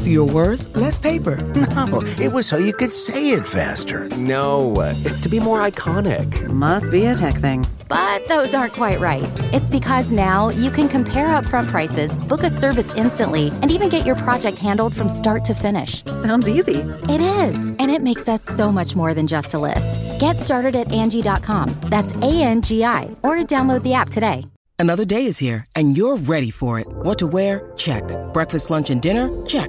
Fewer 0.00 0.24
words, 0.32 0.68
less 0.76 0.98
paper. 0.98 1.36
No, 1.90 2.02
it 2.20 2.32
was 2.32 2.46
so 2.46 2.56
you 2.56 2.72
could 2.72 2.92
say 2.92 3.30
it 3.30 3.46
faster. 3.46 4.08
No, 4.10 4.74
it's 5.04 5.20
to 5.22 5.28
be 5.28 5.40
more 5.40 5.66
iconic. 5.66 6.46
Must 6.48 6.90
be 6.92 7.06
a 7.06 7.14
tech 7.14 7.34
thing. 7.36 7.66
But 7.88 8.28
those 8.28 8.54
aren't 8.54 8.74
quite 8.74 9.00
right. 9.00 9.24
It's 9.52 9.70
because 9.70 10.12
now 10.12 10.50
you 10.50 10.70
can 10.70 10.88
compare 10.88 11.28
upfront 11.28 11.68
prices, 11.68 12.16
book 12.16 12.42
a 12.42 12.50
service 12.50 12.92
instantly, 12.94 13.48
and 13.62 13.70
even 13.70 13.88
get 13.88 14.04
your 14.06 14.16
project 14.16 14.58
handled 14.58 14.94
from 14.94 15.08
start 15.08 15.44
to 15.46 15.54
finish. 15.54 16.04
Sounds 16.04 16.48
easy. 16.48 16.76
It 17.08 17.20
is, 17.20 17.68
and 17.68 17.90
it 17.90 18.02
makes 18.02 18.28
us 18.28 18.42
so 18.42 18.70
much 18.70 18.94
more 18.94 19.14
than 19.14 19.26
just 19.26 19.54
a 19.54 19.58
list. 19.58 19.98
Get 20.20 20.36
started 20.36 20.76
at 20.76 20.92
Angie.com. 20.92 21.68
That's 21.84 22.14
A 22.16 22.42
N 22.42 22.62
G 22.62 22.84
I, 22.84 23.14
or 23.22 23.36
download 23.38 23.82
the 23.82 23.94
app 23.94 24.10
today. 24.10 24.44
Another 24.78 25.04
day 25.04 25.26
is 25.26 25.38
here, 25.38 25.64
and 25.74 25.96
you're 25.96 26.16
ready 26.16 26.50
for 26.50 26.78
it. 26.78 26.86
What 26.88 27.18
to 27.18 27.26
wear? 27.26 27.72
Check. 27.76 28.04
Breakfast, 28.32 28.70
lunch, 28.70 28.90
and 28.90 29.00
dinner? 29.02 29.28
Check. 29.46 29.68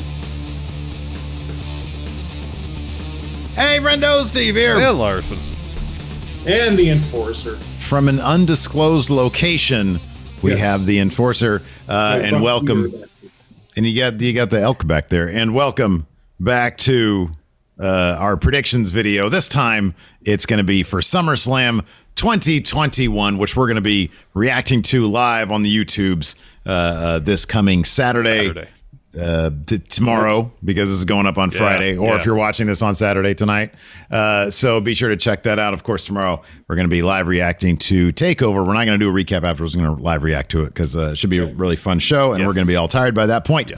Hey, 3.91 3.97
Friendo, 3.97 4.23
Steve 4.23 4.55
here. 4.55 4.79
And 4.79 4.97
Larson. 4.97 5.37
And 6.47 6.79
the 6.79 6.91
enforcer. 6.91 7.57
From 7.79 8.07
an 8.07 8.21
undisclosed 8.21 9.09
location, 9.09 9.99
we 10.41 10.51
Yes. 10.51 10.61
have 10.61 10.85
the 10.85 10.99
enforcer, 10.99 11.61
uh, 11.89 12.21
and 12.23 12.35
from 12.35 12.41
welcome. 12.41 12.89
here. 12.91 13.05
And 13.75 13.85
you 13.85 13.99
got 13.99 14.21
you 14.21 14.31
got 14.31 14.49
the 14.49 14.61
elk 14.61 14.87
back 14.87 15.09
there, 15.09 15.27
and 15.27 15.53
welcome 15.53 16.07
back 16.39 16.77
to 16.79 17.31
uh, 17.81 18.15
our 18.17 18.37
predictions 18.37 18.91
video. 18.91 19.27
This 19.27 19.49
time, 19.49 19.93
it's 20.23 20.45
going 20.45 20.59
to 20.59 20.63
be 20.63 20.83
for 20.83 21.01
SummerSlam 21.01 21.81
2021, 22.15 23.37
which 23.37 23.57
we're 23.57 23.67
going 23.67 23.75
to 23.75 23.81
be 23.81 24.09
reacting 24.33 24.83
to 24.83 25.05
live 25.05 25.51
on 25.51 25.63
the 25.63 25.77
YouTubes 25.83 26.35
uh, 26.65 26.69
uh, 26.69 27.19
this 27.19 27.43
coming 27.43 27.83
Saturday. 27.83 28.47
Saturday. 28.47 28.69
Uh, 29.19 29.51
t- 29.65 29.79
tomorrow 29.79 30.51
because 30.63 30.89
this 30.89 30.97
is 30.99 31.05
going 31.05 31.25
up 31.25 31.37
on 31.37 31.51
Yeah, 31.51 31.57
Friday, 31.57 31.97
or 31.97 32.09
yeah. 32.09 32.15
if 32.19 32.25
you're 32.25 32.35
watching 32.35 32.67
this 32.67 32.81
on 32.81 32.95
Saturday 32.95 33.33
tonight. 33.33 33.73
Uh, 34.09 34.49
so 34.49 34.79
be 34.81 34.93
sure 34.93 35.09
to 35.09 35.17
check 35.17 35.43
that 35.43 35.59
out. 35.59 35.73
Of 35.73 35.83
course, 35.83 36.05
tomorrow 36.05 36.41
we're 36.67 36.75
going 36.75 36.87
to 36.87 36.91
be 36.93 37.01
live 37.01 37.27
reacting 37.27 37.77
to 37.77 38.09
Takeover. 38.13 38.65
We're 38.65 38.73
not 38.73 38.85
going 38.85 38.99
to 38.99 39.05
do 39.05 39.09
a 39.09 39.13
recap 39.13 39.43
afterwards. 39.43 39.75
We're 39.75 39.83
going 39.85 39.97
to 39.97 40.03
live 40.03 40.23
react 40.23 40.51
to 40.51 40.61
it 40.63 40.67
because 40.67 40.95
uh, 40.95 41.09
it 41.11 41.17
should 41.17 41.29
be 41.29 41.39
a 41.39 41.45
really 41.53 41.75
fun 41.75 41.99
show, 41.99 42.31
and 42.33 42.39
Yes. 42.41 42.47
we're 42.47 42.53
going 42.55 42.65
to 42.67 42.71
be 42.71 42.75
all 42.77 42.87
tired 42.87 43.13
by 43.15 43.25
that 43.25 43.43
point. 43.45 43.71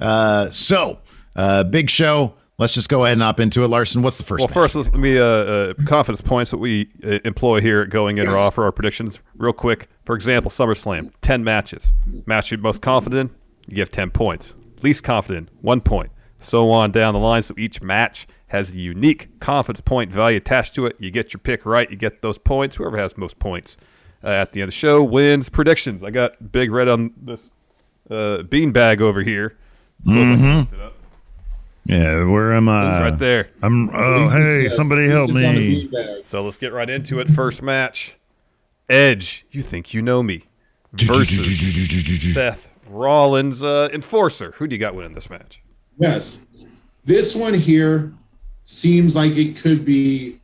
Uh, 0.00 0.50
so, 0.50 0.98
uh, 1.36 1.64
big 1.64 1.90
show. 1.90 2.34
Let's 2.60 2.74
just 2.74 2.88
go 2.88 3.04
ahead 3.04 3.12
and 3.12 3.22
hop 3.22 3.38
into 3.38 3.62
it. 3.62 3.68
Larson, 3.68 4.02
what's 4.02 4.18
the 4.18 4.24
first? 4.24 4.40
Well, 4.40 4.48
match? 4.48 4.54
first, 4.54 4.74
let's- 4.74 4.92
me 4.92 5.16
uh, 5.16 5.24
uh, 5.24 5.74
confidence 5.86 6.20
points 6.20 6.50
that 6.50 6.56
we 6.58 6.90
uh, 7.04 7.18
employ 7.24 7.60
here 7.60 7.82
at 7.82 7.90
Going 7.90 8.18
In 8.18 8.24
Yes. 8.24 8.34
Raw 8.34 8.50
for 8.50 8.64
our 8.64 8.72
predictions. 8.72 9.20
Real 9.36 9.52
quick, 9.52 9.88
for 10.04 10.16
example, 10.16 10.50
SummerSlam, 10.50 11.12
10 11.22 11.44
matches. 11.44 11.92
Match 12.26 12.50
you're 12.50 12.58
most 12.58 12.82
confident, 12.82 13.30
you 13.68 13.76
give 13.76 13.92
10 13.92 14.10
points. 14.10 14.54
Least 14.82 15.02
confident, 15.02 15.48
one 15.60 15.80
point. 15.80 16.10
So 16.40 16.70
on 16.70 16.90
down 16.92 17.14
the 17.14 17.20
line. 17.20 17.42
So 17.42 17.54
each 17.58 17.82
match 17.82 18.26
has 18.48 18.70
a 18.70 18.78
unique 18.78 19.40
confidence 19.40 19.80
point 19.80 20.12
value 20.12 20.36
attached 20.36 20.74
to 20.76 20.86
it. 20.86 20.96
You 20.98 21.10
get 21.10 21.32
your 21.32 21.40
pick 21.40 21.66
right, 21.66 21.90
you 21.90 21.96
get 21.96 22.22
those 22.22 22.38
points. 22.38 22.76
Whoever 22.76 22.96
has 22.96 23.16
most 23.16 23.38
points 23.38 23.76
uh, 24.22 24.28
at 24.28 24.52
the 24.52 24.60
end 24.60 24.68
of 24.68 24.74
the 24.74 24.76
show 24.76 25.02
wins. 25.02 25.48
Predictions. 25.48 26.02
I 26.02 26.10
got 26.10 26.52
big 26.52 26.70
red 26.70 26.88
on 26.88 27.12
this 27.20 27.50
uh, 28.10 28.42
beanbag 28.42 29.00
over 29.00 29.22
here. 29.22 29.56
Mm-hmm. 30.06 30.74
yeah, 31.86 32.24
where 32.24 32.52
am 32.52 32.68
I? 32.68 33.10
Right 33.10 33.18
there. 33.18 33.50
I'm. 33.62 33.90
Oh, 33.90 34.28
hey, 34.28 34.66
It's, 34.66 34.76
somebody 34.76 35.08
help 35.08 35.30
pieces 35.30 35.44
on 35.44 35.54
the 35.56 35.88
me. 35.88 36.22
So 36.24 36.44
let's 36.44 36.56
get 36.56 36.72
right 36.72 36.88
into 36.88 37.18
it. 37.18 37.28
First 37.28 37.62
match 37.62 38.14
Edge, 38.88 39.44
you 39.50 39.60
think 39.60 39.92
you 39.92 40.00
know 40.00 40.22
me, 40.22 40.44
versus 40.94 42.32
Seth 42.32 42.68
Rollins, 42.88 43.62
uh, 43.62 43.88
Enforcer. 43.92 44.52
Who 44.52 44.66
do 44.66 44.74
you 44.74 44.80
got 44.80 44.94
winning 44.94 45.12
this 45.12 45.30
match? 45.30 45.60
Yes. 45.98 46.46
This 47.04 47.34
one 47.34 47.54
here 47.54 48.12
seems 48.64 49.16
like 49.16 49.36
it 49.36 49.56
could 49.56 49.84
be 49.84 50.40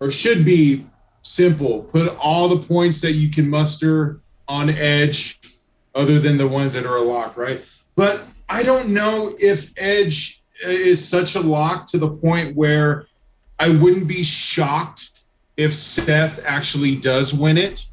or 0.00 0.10
should 0.10 0.44
be 0.44 0.86
simple. 1.22 1.82
Put 1.84 2.14
all 2.18 2.48
the 2.48 2.58
points 2.58 3.00
that 3.00 3.12
you 3.12 3.30
can 3.30 3.48
muster 3.48 4.20
on 4.48 4.70
Edge, 4.70 5.40
other 5.94 6.18
than 6.18 6.36
the 6.36 6.46
ones 6.46 6.74
that 6.74 6.86
are 6.86 6.96
a 6.96 7.02
lock, 7.02 7.36
right? 7.36 7.62
But 7.94 8.22
I 8.48 8.62
don't 8.62 8.90
know 8.90 9.34
if 9.38 9.72
Edge 9.76 10.42
is 10.64 11.06
such 11.06 11.34
a 11.34 11.40
lock 11.40 11.86
to 11.88 11.98
the 11.98 12.08
point 12.08 12.54
where 12.54 13.06
I 13.58 13.70
wouldn't 13.70 14.06
be 14.06 14.22
shocked 14.22 15.10
if 15.56 15.74
Seth 15.74 16.40
actually 16.44 16.96
does 16.96 17.32
win 17.32 17.56
it. 17.56 17.86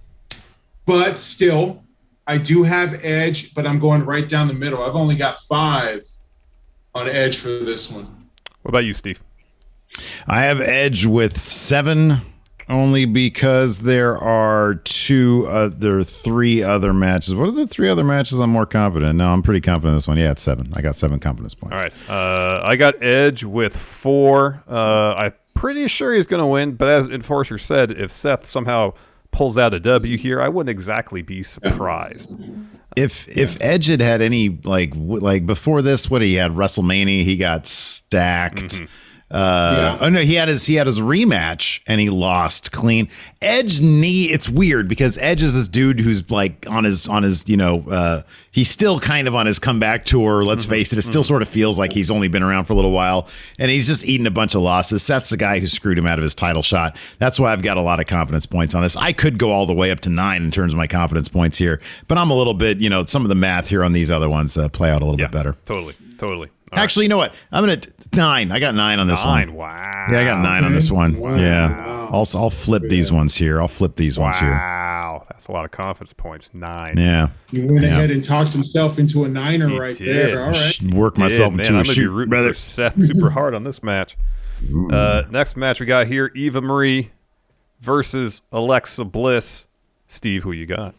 But 0.86 1.18
still, 1.18 1.83
I 2.26 2.38
do 2.38 2.64
have 2.64 3.04
Edge, 3.04 3.54
but 3.54 3.68
I'm 3.68 3.80
going 3.80 4.06
right 4.06 4.28
down 4.28 4.48
the 4.48 4.54
middle. 4.54 4.84
I've 4.84 4.96
only 4.96 5.16
got 5.16 5.40
five 5.40 6.08
on 6.96 7.08
Edge 7.10 7.38
for 7.38 7.50
this 7.50 7.92
one. 7.92 8.30
What 8.62 8.70
about 8.70 8.86
you, 8.86 8.94
Steve? 8.94 9.22
I 10.28 10.44
have 10.44 10.62
Edge 10.62 11.06
with 11.06 11.38
seven, 11.38 12.22
only 12.70 13.06
because 13.06 13.80
there 13.80 14.18
are 14.18 14.76
two, 14.76 15.46
uh, 15.50 15.70
there 15.74 15.98
are 15.98 16.04
three 16.04 16.64
other 16.64 16.94
matches. 16.94 17.36
What 17.36 17.50
are 17.50 17.52
the 17.52 17.68
three 17.68 17.90
other 17.90 18.06
matches 18.06 18.40
I'm 18.40 18.52
more 18.52 18.66
confident? 18.66 19.18
No, 19.18 19.34
I'm 19.34 19.44
pretty 19.44 19.62
confident 19.62 19.92
in 19.92 19.98
this 19.98 20.08
one. 20.08 20.18
Yeah, 20.18 20.32
it's 20.32 20.42
seven. 20.42 20.72
I 20.74 20.82
got 20.82 20.96
seven 20.96 21.20
confidence 21.20 21.54
points. 21.56 21.74
All 21.74 21.80
right. 21.80 22.10
Uh, 22.10 22.62
I 22.64 22.78
got 22.78 23.04
Edge 23.04 23.44
with 23.44 23.76
four. 23.76 24.64
Uh, 24.68 25.14
I'm 25.16 25.34
pretty 25.56 25.88
sure 25.90 26.14
he's 26.14 26.28
going 26.28 26.42
to 26.42 26.48
win, 26.48 26.76
but 26.76 26.88
as 26.88 27.10
Enforcer 27.10 27.58
said, 27.58 27.92
if 27.92 28.12
Seth 28.12 28.46
somehow 28.46 28.94
pulls 29.34 29.58
out 29.58 29.74
a 29.74 29.80
W 29.80 30.18
here, 30.18 30.42
I 30.42 30.48
wouldn't 30.48 30.70
exactly 30.70 31.22
be 31.22 31.44
surprised. 31.44 32.34
If 32.96 33.28
if 33.38 33.58
Edge 33.60 33.88
had 33.88 34.02
had 34.02 34.22
any 34.22 34.50
like 34.50 34.92
w- 34.92 35.20
like 35.20 35.46
before 35.46 35.82
this, 35.82 36.10
what 36.10 36.22
he 36.22 36.36
had 36.36 36.52
WrestleMania, 36.52 37.24
he 37.24 37.36
got 37.36 37.68
stacked. 37.68 38.76
Mm-hmm. 38.76 38.86
Uh, 39.34 39.96
Yeah. 40.00 40.06
Oh 40.06 40.10
no, 40.10 40.20
he 40.22 40.36
had 40.36 40.48
his 40.48 40.66
he 40.66 40.76
had 40.76 40.86
his 40.88 41.00
rematch 41.00 41.82
and 41.88 42.00
he 42.00 42.10
lost 42.10 42.72
clean. 42.72 43.10
Edge 43.42 43.82
knee. 43.82 44.26
It's 44.26 44.48
weird 44.48 44.88
because 44.88 45.18
Edge 45.18 45.42
is 45.42 45.54
this 45.56 45.68
dude 45.68 46.00
who's 46.00 46.30
like 46.30 46.66
on 46.70 46.84
his 46.84 47.08
on 47.08 47.24
his 47.24 47.48
you 47.50 47.58
know 47.58 47.84
uh, 47.90 48.22
he's 48.52 48.70
still 48.70 49.00
kind 49.00 49.28
of 49.28 49.34
on 49.36 49.46
his 49.48 49.58
comeback 49.60 50.06
tour. 50.06 50.44
Let's 50.44 50.66
face 50.66 50.94
it, 50.94 51.00
it 51.00 51.02
still 51.02 51.24
sort 51.24 51.42
of 51.42 51.50
feels 51.50 51.80
like 51.80 51.92
he's 51.94 52.12
only 52.12 52.28
been 52.28 52.44
around 52.44 52.66
for 52.66 52.74
a 52.74 52.76
little 52.76 52.92
while 52.92 53.28
and 53.58 53.72
he's 53.72 53.88
just 53.88 54.06
eating 54.06 54.28
a 54.28 54.32
bunch 54.32 54.54
of 54.56 54.62
losses. 54.62 55.02
Seth's 55.02 55.32
the 55.32 55.38
guy 55.38 55.60
who 55.60 55.68
screwed 55.68 55.98
him 55.98 56.06
out 56.06 56.20
of 56.20 56.24
his 56.24 56.36
title 56.36 56.62
shot. 56.62 56.98
That's 57.18 57.40
why 57.40 57.52
I've 57.52 57.64
got 57.64 57.78
a 57.78 57.82
lot 57.82 58.00
of 58.00 58.06
confidence 58.06 58.46
points 58.46 58.76
on 58.76 58.84
this. 58.84 58.96
I 58.96 59.14
could 59.14 59.38
go 59.40 59.52
all 59.52 59.66
the 59.66 59.74
way 59.74 59.90
up 59.92 60.00
to 60.02 60.10
nine 60.10 60.44
in 60.44 60.52
terms 60.52 60.74
of 60.74 60.78
my 60.78 60.88
confidence 60.88 61.28
points 61.28 61.58
here, 61.58 61.82
but 62.08 62.18
I'm 62.20 62.30
a 62.30 62.36
little 62.36 62.54
bit 62.54 62.80
you 62.80 62.90
know 62.90 63.04
some 63.06 63.24
of 63.24 63.30
the 63.30 63.36
math 63.36 63.68
here 63.70 63.84
on 63.84 63.94
these 63.94 64.12
other 64.12 64.30
ones 64.30 64.56
uh, 64.58 64.70
play 64.70 64.92
out 64.92 65.02
a 65.02 65.06
little 65.06 65.20
Yeah, 65.20 65.28
bit 65.28 65.34
better. 65.34 65.56
Totally, 65.66 65.96
totally. 66.28 66.48
All 66.50 66.78
right. 66.78 66.84
Actually, 66.84 67.06
you 67.06 67.10
know 67.10 67.18
what? 67.18 67.34
I'm 67.52 67.64
gonna 67.64 67.80
nine. 68.14 68.52
I 68.52 68.60
got 68.60 68.74
nine 68.76 69.00
on 69.00 69.08
this 69.08 69.24
nine. 69.24 69.50
one. 69.54 69.58
Wow. 69.70 70.08
Yeah, 70.12 70.20
I 70.20 70.24
got 70.26 70.42
nine 70.42 70.64
on 70.64 70.74
this 70.74 70.90
one. 70.92 71.20
Wow. 71.20 71.36
Yeah, 71.36 72.08
I'll 72.12 72.28
I'll 72.36 72.50
flip 72.50 72.84
these 72.90 73.12
ones 73.12 73.36
here. 73.36 73.62
I'll 73.62 73.68
flip 73.68 73.96
these 73.96 74.18
ones 74.18 74.38
here. 74.38 74.50
Wow, 74.52 75.26
that's 75.30 75.48
a 75.48 75.52
lot 75.52 75.66
of 75.66 75.72
confidence 75.72 76.14
points. 76.14 76.50
Nine. 76.54 76.98
Yeah, 76.98 77.30
He 77.52 77.62
went 77.62 77.84
Yeah. 77.84 77.90
ahead 77.90 78.12
and 78.12 78.24
talked 78.24 78.54
himself 78.54 78.98
into 79.00 79.24
a 79.24 79.30
niner 79.30 79.70
He 79.70 79.80
right 79.80 79.96
did. 79.98 80.34
there. 80.36 80.42
All 80.42 80.48
right. 80.52 80.56
Sh- 80.56 80.82
work 80.84 81.16
Did, 81.16 81.22
myself 81.22 81.54
man, 81.54 81.60
into 81.62 81.70
I'm 81.74 81.76
a 81.82 81.84
gonna 81.84 81.90
be 81.90 81.94
shoot, 81.94 82.10
rooting 82.12 82.30
brother. 82.32 82.54
for 82.54 82.60
Seth 82.60 83.00
super 83.06 83.30
hard 83.30 83.54
on 83.54 83.64
this 83.64 83.84
match. 83.84 84.18
Uh, 84.92 85.24
next 85.30 85.56
match 85.58 85.80
we 85.80 85.86
got 85.86 86.08
here: 86.08 86.32
Eva 86.36 86.62
Marie 86.62 87.12
versus 87.82 88.42
Alexa 88.52 89.04
Bliss. 89.06 89.68
Steve, 90.08 90.44
who 90.44 90.52
you 90.52 90.66
got? 90.66 90.96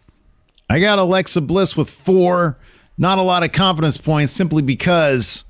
I 0.71 0.81
got 0.81 0.99
Alexa 0.99 1.41
Bliss 1.41 1.77
with 1.77 1.91
four. 1.91 2.59
Not 2.97 3.19
a 3.19 3.23
lot 3.23 3.43
of 3.43 3.53
confidence 3.53 3.97
points, 3.97 4.33
simply 4.33 4.63
because 4.63 5.45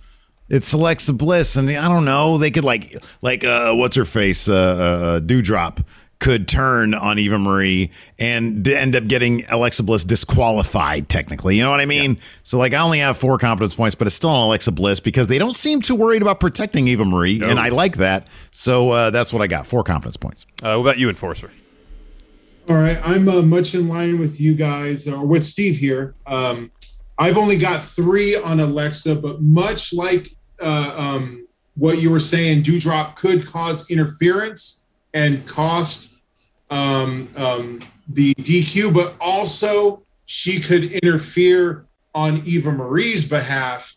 it's 0.49 0.73
Alexa 0.73 1.13
Bliss, 1.13 1.57
and 1.57 1.71
I 1.71 1.89
don't 1.89 2.05
know. 2.05 2.39
They 2.39 2.51
could 2.51 2.65
like 2.65 2.95
like 3.23 3.45
uh, 3.45 3.75
what's 3.75 3.97
her 3.97 4.05
face, 4.05 4.49
uh, 4.49 4.55
uh, 4.55 5.21
Doudrop 5.21 5.85
could 6.21 6.49
turn 6.49 6.95
on 6.95 7.19
Eva 7.19 7.37
Marie 7.37 7.91
and 8.19 8.63
d- 8.63 8.75
end 8.75 8.97
up 8.97 9.07
getting 9.07 9.45
Alexa 9.51 9.83
Bliss 9.83 10.05
disqualified. 10.05 11.09
Technically, 11.09 11.57
you 11.57 11.63
know 11.63 11.71
what 11.71 11.81
I 11.81 11.87
mean. 11.87 12.19
So 12.45 12.57
like, 12.57 12.73
I 12.73 12.79
only 12.79 13.01
have 13.01 13.19
four 13.19 13.37
confidence 13.37 13.75
points, 13.75 13.95
but 13.95 14.07
it's 14.07 14.17
still 14.17 14.31
on 14.31 14.47
Alexa 14.47 14.73
Bliss 14.73 15.01
because 15.01 15.29
they 15.29 15.39
don't 15.39 15.55
seem 15.55 15.83
too 15.83 15.95
worried 15.95 16.23
about 16.23 16.41
protecting 16.41 16.89
Eva 16.89 17.05
Marie, 17.05 17.43
and 17.43 17.59
I 17.59 17.69
like 17.69 17.99
that. 17.99 18.29
So 18.53 18.91
uh, 18.91 19.11
that's 19.11 19.33
what 19.33 19.43
I 19.43 19.47
got. 19.47 19.67
Four 19.67 19.83
confidence 19.85 20.17
points. 20.17 20.47
Uh, 20.63 20.77
what 20.77 20.91
about 20.91 20.99
you, 20.99 21.11
Enforcer? 21.11 21.51
All 22.71 22.77
right, 22.77 22.99
I'm 23.05 23.29
uh, 23.29 23.43
much 23.43 23.75
in 23.75 23.89
line 23.89 24.19
with 24.19 24.41
you 24.41 24.55
guys, 24.55 25.07
or 25.07 25.27
with 25.27 25.45
Steve 25.45 25.77
here. 25.77 26.15
Um, 26.27 26.71
I've 27.19 27.37
only 27.37 27.57
got 27.57 27.83
three 27.83 28.37
on 28.37 28.61
Alexa, 28.61 29.15
but 29.17 29.41
much 29.41 29.93
like 29.93 30.29
uh, 30.61 30.95
um, 30.97 31.47
what 31.77 31.99
you 31.99 32.11
were 32.11 32.21
saying, 32.21 32.63
Doudrop 32.63 33.17
could 33.17 33.47
cause 33.47 33.89
interference 33.91 34.83
and 35.13 35.47
cost 35.47 36.15
um, 36.71 37.29
um, 37.37 37.81
the 38.09 38.35
DQ, 38.35 38.93
but 38.93 39.17
also 39.21 40.03
she 40.27 40.61
could 40.61 40.85
interfere 40.85 41.85
on 42.15 42.43
Eva 42.47 42.73
Marie's 42.73 43.29
behalf 43.29 43.95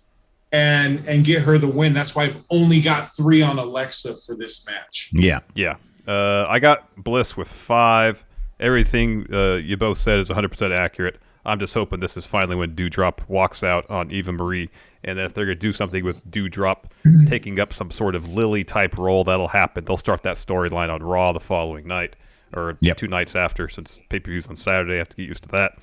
and 0.51 1.05
and 1.07 1.25
get 1.25 1.41
her 1.41 1.57
the 1.57 1.67
win. 1.67 1.93
That's 1.93 2.15
why 2.15 2.25
I've 2.25 2.43
only 2.49 2.81
got 2.81 3.09
three 3.09 3.41
on 3.41 3.59
Alexa 3.59 4.15
for 4.17 4.35
this 4.35 4.65
match. 4.65 5.09
Yeah. 5.11 5.39
Yeah, 5.55 5.75
uh, 6.07 6.45
I 6.47 6.59
got 6.59 7.03
Bliss 7.03 7.35
with 7.35 7.47
five. 7.47 8.23
Everything 8.59 9.31
uh, 9.31 9.55
you 9.55 9.77
both 9.77 9.99
said 9.99 10.19
is 10.19 10.29
100% 10.29 10.75
accurate. 10.75 11.19
I'm 11.47 11.59
just 11.59 11.73
hoping 11.73 11.99
this 12.01 12.17
is 12.17 12.25
finally 12.25 12.55
when 12.55 12.75
Doudrop 12.75 13.19
walks 13.27 13.63
out 13.63 13.89
on 13.89 14.11
Eva 14.11 14.31
Marie, 14.33 14.69
and 15.03 15.17
if 15.17 15.33
they're 15.33 15.45
going 15.45 15.57
to 15.57 15.59
do 15.59 15.73
something 15.73 16.03
with 16.03 16.23
Doudrop 16.29 16.83
taking 17.27 17.59
up 17.59 17.73
some 17.73 17.89
sort 17.89 18.13
of 18.15 18.33
Lily 18.33 18.63
type 18.63 18.97
role, 18.97 19.23
that'll 19.23 19.47
happen. 19.47 19.85
They'll 19.85 19.97
start 19.97 20.23
that 20.23 20.35
storyline 20.35 20.93
on 20.93 21.01
Raw 21.01 21.31
the 21.31 21.39
following 21.39 21.87
night, 21.87 22.15
or 22.53 22.77
Yep. 22.81 22.97
two 22.97 23.07
nights 23.07 23.35
after, 23.35 23.69
since 23.69 24.01
pay 24.09 24.19
per 24.19 24.29
views 24.31 24.45
on 24.47 24.55
Saturday. 24.55 24.95
I 24.95 24.97
have 24.97 25.09
to 25.09 25.17
get 25.17 25.27
used 25.27 25.43
to 25.43 25.49
that. 25.49 25.73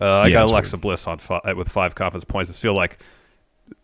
Uh, 0.00 0.18
I 0.20 0.26
Yeah, 0.26 0.32
got 0.44 0.50
Alexa 0.50 0.76
Bliss 0.76 1.06
on 1.06 1.18
fi- 1.18 1.52
with 1.56 1.68
five 1.68 1.94
confidence 1.94 2.24
points. 2.24 2.50
I 2.50 2.54
feel 2.54 2.74
like 2.74 2.98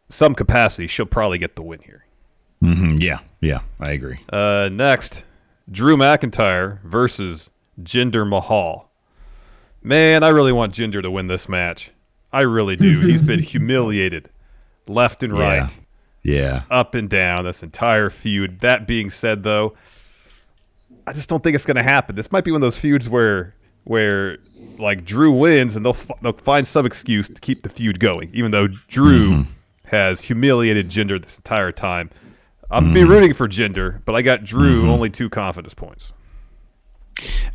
some 0.08 0.34
capacity 0.34 0.87
she'll 0.88 1.06
probably 1.06 1.38
get 1.38 1.56
the 1.56 1.62
win 1.62 1.81
here. 1.84 2.04
Mhm, 2.62 3.00
Yeah. 3.00 3.20
Yeah. 3.40 3.60
I 3.87 3.92
agree. 3.92 4.19
Uh, 4.31 4.69
next, 4.72 5.25
Drew 5.70 5.96
McIntyre 5.96 6.82
versus 6.82 7.48
Jinder 7.81 8.28
Mahal. 8.28 8.89
Man, 9.82 10.22
I 10.22 10.28
really 10.28 10.52
want 10.52 10.74
Jinder 10.74 11.02
to 11.02 11.10
win 11.10 11.26
this 11.26 11.48
match. 11.48 11.90
I 12.32 12.42
really 12.42 12.76
do. 12.76 13.00
He's 13.00 13.22
been 13.22 13.40
humiliated 13.40 14.30
left 14.86 15.22
and 15.22 15.36
Yeah. 15.36 15.42
right, 15.42 15.74
Yeah. 16.22 16.62
up 16.70 16.94
and 16.94 17.08
down 17.08 17.44
this 17.44 17.62
entire 17.62 18.10
feud. 18.10 18.60
That 18.60 18.86
being 18.86 19.10
said, 19.10 19.42
though, 19.42 19.74
I 21.06 21.12
just 21.12 21.28
don't 21.28 21.42
think 21.42 21.54
it's 21.54 21.66
going 21.66 21.76
to 21.76 21.82
happen. 21.82 22.14
This 22.14 22.30
might 22.30 22.44
be 22.44 22.50
one 22.50 22.58
of 22.58 22.62
those 22.62 22.78
feuds 22.78 23.08
where 23.08 23.54
where 23.84 24.38
like 24.78 25.04
Drew 25.04 25.32
wins 25.32 25.74
and 25.74 25.84
they'll 25.84 25.94
f- 25.94 26.10
they'll 26.20 26.32
find 26.34 26.66
some 26.66 26.86
excuse 26.86 27.28
to 27.28 27.40
keep 27.40 27.62
the 27.62 27.68
feud 27.68 27.98
going, 27.98 28.30
even 28.32 28.50
though 28.50 28.68
Drew 28.68 29.30
mm-hmm. 29.30 29.50
has 29.86 30.20
humiliated 30.20 30.90
Jinder 30.90 31.20
this 31.20 31.36
entire 31.36 31.72
time. 31.72 32.10
I'm 32.70 32.92
be 32.92 33.00
mm-hmm. 33.00 33.10
rooting 33.10 33.34
for 33.34 33.48
Jinder, 33.48 34.00
but 34.04 34.14
I 34.14 34.22
got 34.22 34.44
Drew 34.44 34.82
mm-hmm. 34.82 34.90
only 34.90 35.10
two 35.10 35.28
confidence 35.28 35.74
points. 35.74 36.12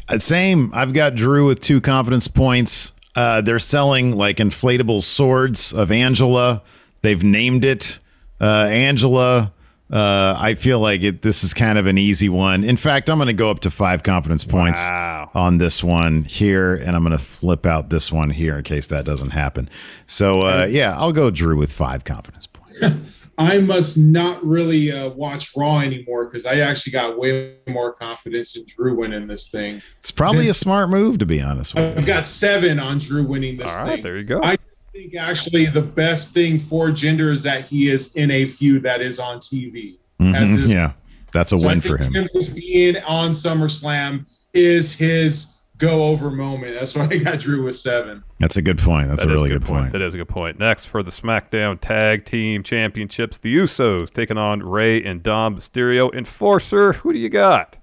Uh, 0.09 0.19
Same. 0.19 0.71
I've 0.73 0.93
got 0.93 1.15
Drew 1.15 1.45
with 1.47 1.59
two 1.59 1.81
confidence 1.81 2.27
points. 2.27 2.93
Uh, 3.15 3.41
they're 3.41 3.59
selling 3.59 4.15
like 4.15 4.37
inflatable 4.37 5.01
swords 5.01 5.71
of 5.73 5.91
Angela. 5.91 6.61
They've 7.01 7.23
named 7.23 7.63
it 7.65 7.99
uh, 8.41 8.45
Angela. 8.69 9.51
Uh, 9.91 10.35
I 10.37 10.55
feel 10.55 10.79
like 10.79 11.01
it, 11.03 11.21
this 11.21 11.43
is 11.43 11.53
kind 11.53 11.77
of 11.77 11.85
an 11.85 11.97
easy 11.99 12.27
one. 12.27 12.63
In 12.63 12.75
fact, 12.75 13.07
I'm 13.09 13.19
going 13.19 13.27
to 13.27 13.33
go 13.33 13.51
up 13.51 13.59
to 13.61 13.71
five 13.71 14.01
confidence 14.01 14.43
points 14.43 14.79
Wow. 14.81 15.29
on 15.35 15.59
this 15.59 15.83
one 15.83 16.23
here, 16.23 16.73
and 16.73 16.95
I'm 16.95 17.03
going 17.03 17.15
to 17.17 17.23
flip 17.23 17.67
out 17.67 17.91
this 17.91 18.11
one 18.11 18.31
here 18.31 18.57
in 18.57 18.63
case 18.63 18.87
that 18.87 19.05
doesn't 19.05 19.29
happen. 19.29 19.69
So, 20.07 20.41
uh, 20.41 20.67
yeah, 20.69 20.97
I'll 20.97 21.11
go 21.13 21.29
Drew 21.29 21.55
with 21.55 21.71
five 21.71 22.03
confidence 22.03 22.47
points. 22.47 23.24
I 23.37 23.57
must 23.59 23.97
not 23.97 24.43
really 24.45 24.91
uh, 24.91 25.09
watch 25.09 25.51
Raw 25.57 25.79
anymore 25.79 26.25
because 26.25 26.45
I 26.45 26.59
actually 26.59 26.93
got 26.93 27.17
way 27.19 27.55
more 27.67 27.93
confidence 27.93 28.55
in 28.55 28.63
Drew 28.65 28.95
winning 28.95 29.27
this 29.27 29.49
thing. 29.49 29.81
It's 29.99 30.11
probably 30.11 30.47
a 30.47 30.53
smart 30.53 30.89
move, 30.89 31.17
to 31.19 31.25
be 31.25 31.41
honest 31.41 31.75
with 31.75 31.83
I've 31.97 31.99
you. 32.01 32.05
got 32.07 32.25
seven 32.25 32.79
on 32.79 32.99
Drew 32.99 33.23
winning 33.25 33.57
this 33.57 33.75
All 33.77 33.83
right, 33.85 33.93
thing. 33.95 34.03
there 34.03 34.17
you 34.17 34.23
go. 34.23 34.39
I 34.41 34.55
just 34.55 34.89
think 34.93 35.15
actually 35.15 35.65
the 35.65 35.81
best 35.81 36.33
thing 36.33 36.57
for 36.59 36.87
Jinder 36.89 37.31
is 37.31 37.43
that 37.43 37.65
he 37.65 37.89
is 37.89 38.13
in 38.15 38.31
a 38.31 38.47
feud 38.47 38.83
that 38.83 39.01
is 39.01 39.19
on 39.19 39.39
TV. 39.39 39.97
at 40.21 40.25
Mhm, 40.27 40.67
yeah, 40.73 40.93
that's 41.33 41.51
a 41.51 41.59
So 41.59 41.65
I 41.65 41.67
win 41.67 41.81
think 41.81 41.97
for 41.97 42.01
him. 42.01 42.27
just 42.33 42.55
being 42.55 42.95
on 43.03 43.31
SummerSlam 43.31 44.25
is 44.53 44.93
his 44.93 45.47
go 45.77 46.05
over 46.05 46.31
moment. 46.31 46.75
That's 46.77 46.95
why 46.95 47.05
I 47.09 47.17
got 47.17 47.39
Drew 47.39 47.63
with 47.63 47.75
seven. 47.75 48.23
That's 48.39 48.57
a 48.57 48.61
good 48.61 48.77
point. 48.79 49.09
That's 49.09 49.21
That 49.23 49.29
a 49.29 49.33
is 49.33 49.35
really 49.35 49.49
good 49.49 49.65
point. 49.65 49.91
That 49.91 50.01
is 50.01 50.13
a 50.13 50.17
good 50.17 50.29
point. 50.29 50.59
Next 50.59 50.85
for 50.85 51.03
the 51.03 51.11
SmackDown 51.11 51.79
Tag 51.79 52.25
Team 52.25 52.63
Championships, 52.63 53.37
the 53.37 53.55
Usos 53.55 54.09
taking 54.11 54.37
on 54.37 54.61
Rey 54.63 55.03
and 55.03 55.21
Dom 55.21 55.55
Mysterio. 55.55 56.13
Enforcer, 56.13 56.93
who 56.93 57.13
do 57.13 57.19
you 57.19 57.29
got? 57.29 57.77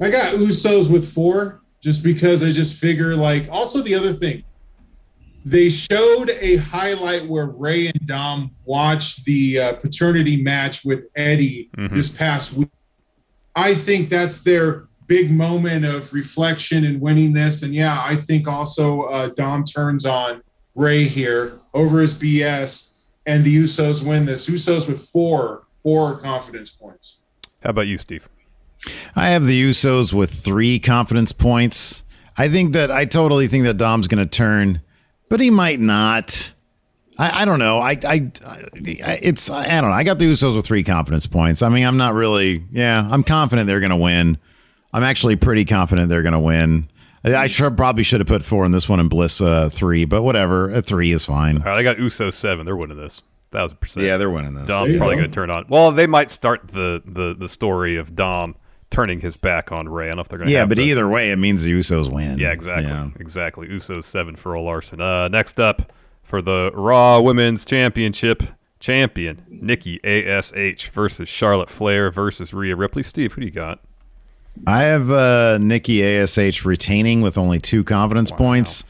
I 0.00 0.10
got 0.10 0.34
Usos 0.34 0.90
with 0.90 1.10
four 1.10 1.62
just 1.80 2.02
because 2.02 2.42
I 2.42 2.52
just 2.52 2.80
figure 2.80 3.14
like 3.14 3.48
also 3.50 3.82
the 3.82 3.94
other 3.94 4.12
thing. 4.12 4.42
They 5.44 5.68
showed 5.68 6.30
a 6.30 6.56
highlight 6.56 7.24
where 7.26 7.46
Rey 7.46 7.86
and 7.86 8.06
Dom 8.06 8.50
watched 8.64 9.24
the 9.24 9.60
uh, 9.60 9.72
paternity 9.74 10.42
match 10.42 10.84
with 10.84 11.04
Eddie 11.14 11.70
this 11.92 12.08
past 12.08 12.52
week. 12.52 12.68
I 13.54 13.74
think 13.74 14.10
that's 14.10 14.40
their 14.40 14.88
big 15.06 15.30
moment 15.30 15.84
of 15.84 16.12
reflection 16.12 16.84
and 16.84 17.00
winning 17.00 17.32
this. 17.32 17.62
And 17.62 17.74
yeah, 17.74 18.02
I 18.02 18.16
think 18.16 18.48
also 18.48 19.02
uh, 19.02 19.28
Dom 19.28 19.64
turns 19.64 20.06
on 20.06 20.42
Rey 20.74 21.04
here 21.04 21.60
over 21.74 22.00
his 22.00 22.14
BS, 22.14 22.92
and 23.26 23.44
the 23.44 23.56
Usos 23.56 24.02
win 24.06 24.26
this. 24.26 24.48
Usos 24.48 24.88
with 24.88 25.00
four, 25.08 25.66
four 25.82 26.18
confidence 26.18 26.70
points. 26.70 27.20
How 27.62 27.70
about 27.70 27.86
you, 27.86 27.96
Steve? 27.96 28.28
I 29.14 29.28
have 29.28 29.46
the 29.46 29.70
Usos 29.70 30.12
with 30.12 30.30
three 30.30 30.78
confidence 30.78 31.32
points. 31.32 32.04
I 32.36 32.48
think 32.48 32.74
that 32.74 32.90
I 32.90 33.04
totally 33.04 33.48
think 33.48 33.64
that 33.64 33.78
Dom's 33.78 34.08
going 34.08 34.24
to 34.24 34.30
turn, 34.30 34.82
but 35.28 35.40
he 35.40 35.50
might 35.50 35.80
not. 35.80 36.52
I, 37.18 37.42
I 37.42 37.44
don't 37.46 37.58
know. 37.58 37.78
I, 37.78 37.92
I, 38.04 38.30
I, 38.44 39.18
it's, 39.22 39.48
I 39.48 39.80
don't 39.80 39.90
know. 39.90 39.96
I 39.96 40.04
got 40.04 40.18
the 40.18 40.30
Usos 40.30 40.54
with 40.54 40.66
three 40.66 40.84
confidence 40.84 41.26
points. 41.26 41.62
I 41.62 41.70
mean, 41.70 41.86
I'm 41.86 41.96
not 41.96 42.12
really, 42.12 42.62
yeah, 42.70 43.08
I'm 43.10 43.22
confident 43.22 43.66
they're 43.66 43.80
going 43.80 43.90
to 43.90 43.96
win. 43.96 44.36
I'm 44.96 45.02
actually 45.02 45.36
pretty 45.36 45.66
confident 45.66 46.08
they're 46.08 46.22
going 46.22 46.32
to 46.32 46.40
win. 46.40 46.88
I 47.22 47.34
I 47.34 47.46
should, 47.48 47.76
probably 47.76 48.02
should 48.02 48.20
have 48.20 48.26
put 48.28 48.42
four 48.42 48.64
in 48.64 48.72
this 48.72 48.88
one 48.88 48.98
and 48.98 49.10
Bliss 49.10 49.42
uh, 49.42 49.68
three, 49.68 50.06
but 50.06 50.22
whatever. 50.22 50.70
A 50.70 50.80
three 50.80 51.12
is 51.12 51.26
fine. 51.26 51.58
All 51.58 51.64
right, 51.64 51.78
I 51.78 51.82
got 51.82 51.98
Usos 51.98 52.32
seven. 52.32 52.64
They're 52.64 52.76
winning 52.76 52.96
this. 52.96 53.22
Thousand 53.50 53.78
percent. 53.78 54.06
Yeah, 54.06 54.16
they're 54.16 54.30
winning 54.30 54.54
this. 54.54 54.66
Dom's 54.66 54.92
There 54.92 54.98
probably 54.98 55.16
going 55.16 55.28
to 55.28 55.34
turn 55.34 55.50
on. 55.50 55.66
Well, 55.68 55.92
they 55.92 56.06
might 56.06 56.30
start 56.30 56.68
the, 56.68 57.02
the 57.04 57.36
the 57.38 57.48
story 57.48 57.96
of 57.96 58.14
Dom 58.16 58.56
turning 58.90 59.20
his 59.20 59.36
back 59.36 59.70
on 59.70 59.86
Rey. 59.86 60.06
I 60.06 60.08
don't 60.08 60.16
know 60.16 60.22
if 60.22 60.28
they're 60.28 60.38
going 60.38 60.48
to. 60.48 60.52
Yeah, 60.54 60.64
but 60.64 60.78
the- 60.78 60.84
either 60.84 61.06
way, 61.06 61.30
it 61.30 61.36
means 61.36 61.62
the 61.62 61.72
Usos 61.78 62.10
win. 62.10 62.38
Yeah, 62.38 62.52
exactly. 62.52 62.86
Yeah. 62.86 63.10
Exactly. 63.20 63.68
Usos 63.68 64.04
seven 64.04 64.34
for 64.34 64.56
Ole 64.56 64.64
Larson. 64.64 65.02
Uh, 65.02 65.28
next 65.28 65.60
up 65.60 65.92
for 66.22 66.40
the 66.40 66.70
Raw 66.74 67.20
Women's 67.20 67.66
Championship, 67.66 68.42
champion 68.80 69.44
Nikki 69.48 70.00
Ash 70.04 70.88
versus 70.88 71.28
Charlotte 71.28 71.68
Flair 71.68 72.10
versus 72.10 72.54
Rhea 72.54 72.74
Ripley. 72.76 73.02
Steve, 73.02 73.32
who 73.34 73.42
do 73.42 73.46
you 73.46 73.52
got? 73.52 73.80
I 74.66 74.82
have 74.84 75.10
uh, 75.10 75.58
Nikki 75.58 76.04
Ash 76.04 76.64
retaining 76.64 77.20
with 77.20 77.38
only 77.38 77.58
two 77.58 77.84
confidence 77.84 78.30
points 78.30 78.84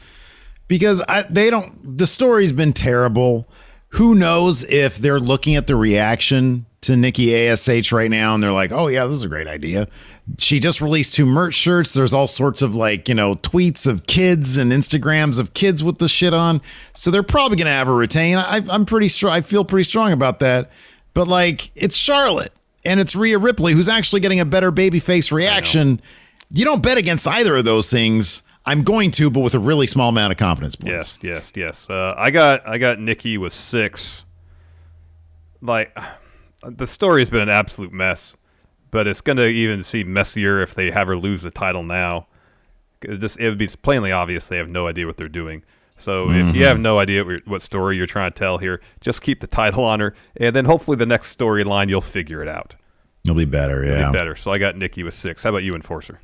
because 0.67 1.01
I, 1.07 1.23
they 1.23 1.49
don't. 1.49 1.97
The 1.97 2.07
story's 2.07 2.53
been 2.53 2.73
terrible. 2.73 3.47
Who 3.89 4.15
knows 4.15 4.63
if 4.69 4.97
they're 4.97 5.19
looking 5.19 5.55
at 5.55 5.67
the 5.67 5.75
reaction 5.75 6.65
to 6.81 6.95
Nikki 6.95 7.35
Ash 7.35 7.91
right 7.91 8.09
now 8.09 8.33
and 8.33 8.43
they're 8.43 8.51
like, 8.51 8.71
"Oh 8.71 8.87
yeah, 8.87 9.05
this 9.05 9.15
is 9.15 9.23
a 9.23 9.29
great 9.29 9.47
idea." 9.47 9.87
She 10.39 10.59
just 10.59 10.81
released 10.81 11.15
two 11.15 11.25
merch 11.25 11.53
shirts. 11.53 11.93
There's 11.93 12.13
all 12.13 12.27
sorts 12.27 12.61
of 12.61 12.75
like 12.75 13.07
you 13.07 13.15
know 13.15 13.35
tweets 13.35 13.87
of 13.87 14.07
kids 14.07 14.57
and 14.57 14.71
Instagrams 14.71 15.39
of 15.39 15.53
kids 15.53 15.83
with 15.83 15.99
the 15.99 16.09
shit 16.09 16.33
on. 16.33 16.61
So 16.93 17.11
they're 17.11 17.23
probably 17.23 17.57
gonna 17.57 17.71
have 17.71 17.87
her 17.87 17.95
retain. 17.95 18.37
I, 18.37 18.61
I'm 18.69 18.85
pretty 18.85 19.07
sure. 19.07 19.29
I 19.29 19.41
feel 19.41 19.63
pretty 19.63 19.85
strong 19.85 20.11
about 20.11 20.39
that. 20.39 20.71
But 21.13 21.27
like, 21.27 21.71
it's 21.75 21.95
Charlotte 21.95 22.53
and 22.87 22.99
it's 22.99 23.15
Rhea 23.15 23.37
Ripley 23.37 23.73
who's 23.73 23.89
actually 23.89 24.21
getting 24.21 24.39
a 24.39 24.45
better 24.45 24.71
babyface 24.71 25.31
reaction. 25.31 26.01
You 26.49 26.65
don't 26.65 26.81
bet 26.81 26.97
against 26.97 27.27
either 27.27 27.57
of 27.57 27.65
those 27.65 27.89
things. 27.91 28.41
I'm 28.65 28.83
going 28.83 29.11
to, 29.11 29.29
but 29.29 29.41
with 29.41 29.53
a 29.53 29.59
really 29.59 29.87
small 29.87 30.09
amount 30.09 30.31
of 30.31 30.37
confidence 30.37 30.75
points. 30.75 31.19
Yes, 31.23 31.51
yes, 31.53 31.53
yes. 31.55 31.89
Uh, 31.89 32.13
I 32.17 32.31
got 32.31 32.67
I 32.67 32.77
got 32.77 32.99
Nikki 32.99 33.37
with 33.37 33.53
six. 33.53 34.25
Like 35.61 35.97
the 36.63 36.87
story 36.87 37.21
has 37.21 37.29
been 37.29 37.41
an 37.41 37.49
absolute 37.49 37.93
mess, 37.93 38.35
but 38.91 39.07
it's 39.07 39.21
going 39.21 39.37
to 39.37 39.47
even 39.47 39.81
seem 39.83 40.11
messier 40.11 40.61
if 40.61 40.75
they 40.75 40.91
have 40.91 41.07
her 41.07 41.17
lose 41.17 41.41
the 41.41 41.51
title 41.51 41.83
now. 41.83 42.27
This 43.01 43.35
it 43.35 43.47
would 43.47 43.57
be 43.57 43.67
plainly 43.67 44.11
obvious 44.11 44.47
they 44.47 44.57
have 44.57 44.69
no 44.69 44.87
idea 44.87 45.05
what 45.05 45.17
they're 45.17 45.29
doing. 45.29 45.63
So 45.97 46.29
if 46.29 46.55
you 46.55 46.65
have 46.65 46.79
no 46.79 46.99
idea 46.99 47.23
what, 47.25 47.47
what 47.47 47.61
story 47.61 47.97
you're 47.97 48.05
trying 48.05 48.31
to 48.31 48.37
tell 48.37 48.57
here, 48.59 48.81
just 49.01 49.21
keep 49.21 49.41
the 49.41 49.47
title 49.47 49.83
on 49.83 49.99
her, 49.99 50.13
and 50.35 50.55
then 50.55 50.65
hopefully 50.65 50.95
the 50.95 51.05
next 51.07 51.35
storyline 51.37 51.89
you'll 51.89 52.01
figure 52.01 52.41
it 52.41 52.47
out. 52.47 52.75
It'll 53.25 53.35
be 53.35 53.45
better. 53.45 53.83
It'll 53.83 53.97
Yeah. 53.97 54.11
be 54.11 54.17
better. 54.17 54.35
So 54.35 54.51
I 54.51 54.57
got 54.59 54.77
Nikki 54.77 55.03
with 55.03 55.13
six. 55.15 55.43
How 55.43 55.49
about 55.49 55.63
you, 55.63 55.73
Enforcer? 55.75 56.21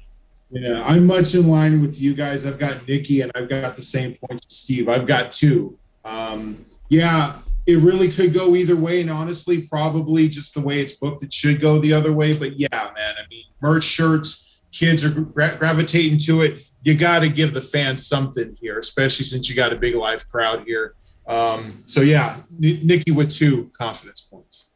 Yeah, 0.52 0.84
I'm 0.86 1.08
much 1.08 1.34
in 1.34 1.48
line 1.48 1.82
with 1.82 2.00
you 2.00 2.14
guys. 2.14 2.46
I've 2.46 2.60
got 2.60 2.88
Nikki 2.88 3.22
and 3.22 3.32
I've 3.34 3.50
got 3.50 3.76
the 3.76 3.82
same 3.82 4.16
points 4.28 4.46
as 4.50 4.56
Steve. 4.56 4.88
I've 4.88 5.08
got 5.08 5.32
two. 5.32 5.76
Um, 6.06 6.64
yeah, 6.90 7.38
it 7.66 7.80
really 7.80 8.10
could 8.12 8.34
go 8.34 8.56
either 8.56 8.76
way. 8.76 9.02
And 9.02 9.10
honestly, 9.10 9.64
probably 9.64 10.30
just 10.30 10.54
the 10.54 10.62
way 10.62 10.80
it's 10.80 10.94
booked, 10.94 11.24
it 11.24 11.34
should 11.34 11.60
go 11.60 11.80
the 11.80 11.92
other 11.94 12.14
way. 12.14 12.38
But 12.38 12.60
yeah, 12.60 12.68
man, 12.72 13.16
I 13.18 13.28
mean, 13.32 13.46
merch 13.62 13.84
shirts, 13.84 14.66
kids 14.72 15.04
are 15.04 15.10
gra- 15.10 15.56
gravitating 15.58 16.20
to 16.20 16.42
it. 16.44 16.60
You 16.84 16.96
got 16.96 17.20
to 17.20 17.30
give 17.30 17.54
the 17.54 17.62
fans 17.62 18.06
something 18.06 18.58
here, 18.60 18.78
especially 18.78 19.26
since 19.26 19.50
you 19.50 19.56
got 19.56 19.72
a 19.72 19.76
big 19.76 19.96
live 19.96 20.28
crowd 20.28 20.64
here. 20.66 20.96
Um, 21.28 21.84
so 21.86 22.02
yeah, 22.02 22.42
N- 22.62 22.82
Nikki 22.84 23.12
with 23.12 23.32
two 23.32 23.72
confidence 23.78 24.22
points. 24.22 24.72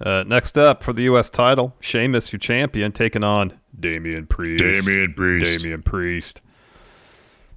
Uh, 0.00 0.24
next 0.26 0.58
up 0.58 0.82
for 0.82 0.92
the 0.92 1.04
U.S. 1.04 1.30
title, 1.30 1.74
Sheamus, 1.80 2.30
your 2.32 2.38
champion, 2.38 2.92
taking 2.92 3.24
on 3.24 3.58
Damian 3.78 4.26
Priest. 4.26 4.62
Damian 4.62 5.14
Priest. 5.14 5.62
Damian 5.62 5.82
Priest. 5.82 6.42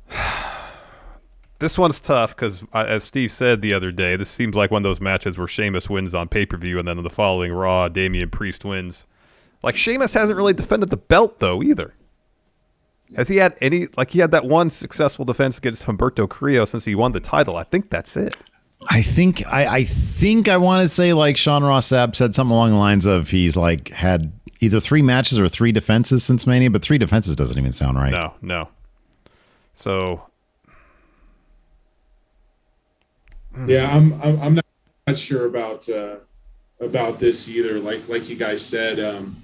this 1.60 1.78
one's 1.78 2.00
tough 2.00 2.36
because, 2.36 2.64
as 2.74 3.04
Steve 3.04 3.32
said 3.32 3.62
the 3.62 3.74
other 3.74 3.92
day, 3.92 4.16
this 4.16 4.30
seems 4.30 4.56
like 4.56 4.72
one 4.72 4.80
of 4.86 4.90
those 4.90 5.02
matches 5.02 5.38
where 5.38 5.48
Sheamus 5.48 5.90
wins 5.90 6.16
on 6.16 6.30
pay 6.30 6.46
per 6.46 6.56
view, 6.56 6.80
and 6.80 6.88
then 6.88 6.98
on 6.98 7.04
the 7.04 7.10
following 7.10 7.52
Raw, 7.52 7.90
Damian 7.90 8.30
Priest 8.30 8.64
wins. 8.64 9.06
Like 9.62 9.76
Sheamus 9.76 10.14
hasn't 10.14 10.38
really 10.38 10.54
defended 10.54 10.90
the 10.90 10.98
belt 10.98 11.40
though 11.40 11.62
either. 11.62 11.94
Has 13.16 13.28
he 13.28 13.38
had 13.38 13.58
any? 13.62 13.88
Like 13.98 14.12
he 14.12 14.20
had 14.20 14.32
that 14.32 14.46
one 14.46 14.70
successful 14.70 15.26
defense 15.26 15.58
against 15.58 15.86
Humberto 15.86 16.30
Carrillo 16.30 16.66
since 16.66 16.86
he 16.86 16.96
won 16.96 17.12
the 17.12 17.20
title. 17.20 17.58
I 17.58 17.64
think 17.64 17.90
that's 17.90 18.16
it. 18.16 18.36
I 18.90 19.02
think 19.02 19.46
I, 19.48 19.68
I 19.68 19.84
think 19.84 20.48
I 20.48 20.58
want 20.58 20.84
to 20.84 20.88
say 20.88 21.14
like 21.14 21.36
Sean 21.36 21.64
Ross 21.64 21.90
Sapp 21.90 22.16
said 22.16 22.34
something 22.34 22.54
along 22.54 22.70
the 22.70 22.78
lines 22.78 23.06
of 23.06 23.30
he's 23.30 23.58
like 23.58 23.90
had 23.90 24.32
either 24.62 24.80
three 24.80 25.02
matches 25.02 25.40
or 25.40 25.50
three 25.50 25.72
defenses 25.72 26.24
since 26.24 26.46
Mania, 26.46 26.70
but 26.70 26.82
three 26.82 26.98
defenses 26.98 27.36
doesn't 27.36 27.58
even 27.58 27.74
sound 27.74 27.98
right. 27.98 28.12
No, 28.12 28.34
no. 28.42 28.70
So 29.74 30.22
Yeah, 33.68 33.90
I'm 33.90 34.14
I'm, 34.22 34.42
I'm 34.42 34.54
not, 34.56 34.66
not 35.08 35.18
sure 35.18 35.46
about 35.46 35.90
uh, 35.90 36.18
about 36.80 37.20
this 37.20 37.50
either. 37.50 37.80
Like 37.80 38.08
like 38.08 38.30
you 38.30 38.36
guys 38.36 38.64
said, 38.64 39.00
um, 39.00 39.44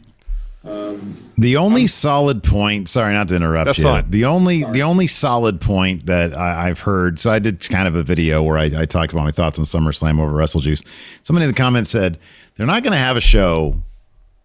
um, 0.66 1.16
The 1.38 1.58
only 1.58 1.88
solid 1.88 2.44
point, 2.44 2.90
sorry 2.90 3.14
not 3.14 3.28
to 3.30 3.36
interrupt 3.36 3.66
That's 3.66 3.78
you. 3.78 3.84
fine. 3.84 4.10
The 4.10 4.26
only 4.26 4.64
the 4.64 4.84
only 4.84 5.08
solid 5.08 5.62
point 5.62 6.06
that 6.08 6.36
I, 6.36 6.70
I've 6.70 6.80
heard. 6.80 7.20
So 7.20 7.32
I 7.32 7.40
did 7.40 7.62
kind 7.70 7.88
of 7.88 7.96
a 7.96 8.04
video 8.04 8.42
where 8.44 8.58
I, 8.58 8.72
I 8.76 8.86
talked 8.86 9.12
about 9.14 9.24
my 9.24 9.32
thoughts 9.32 9.60
on 9.60 9.66
SummerSlam 9.66 10.20
over 10.20 10.32
WrestleJuice. 10.32 10.86
Somebody 11.24 11.46
in 11.46 11.52
the 11.52 11.58
comments 11.58 11.90
said 11.90 12.18
they're 12.56 12.68
not 12.68 12.84
going 12.84 12.94
to 12.94 13.00
have 13.00 13.18
a 13.18 13.22
show, 13.22 13.82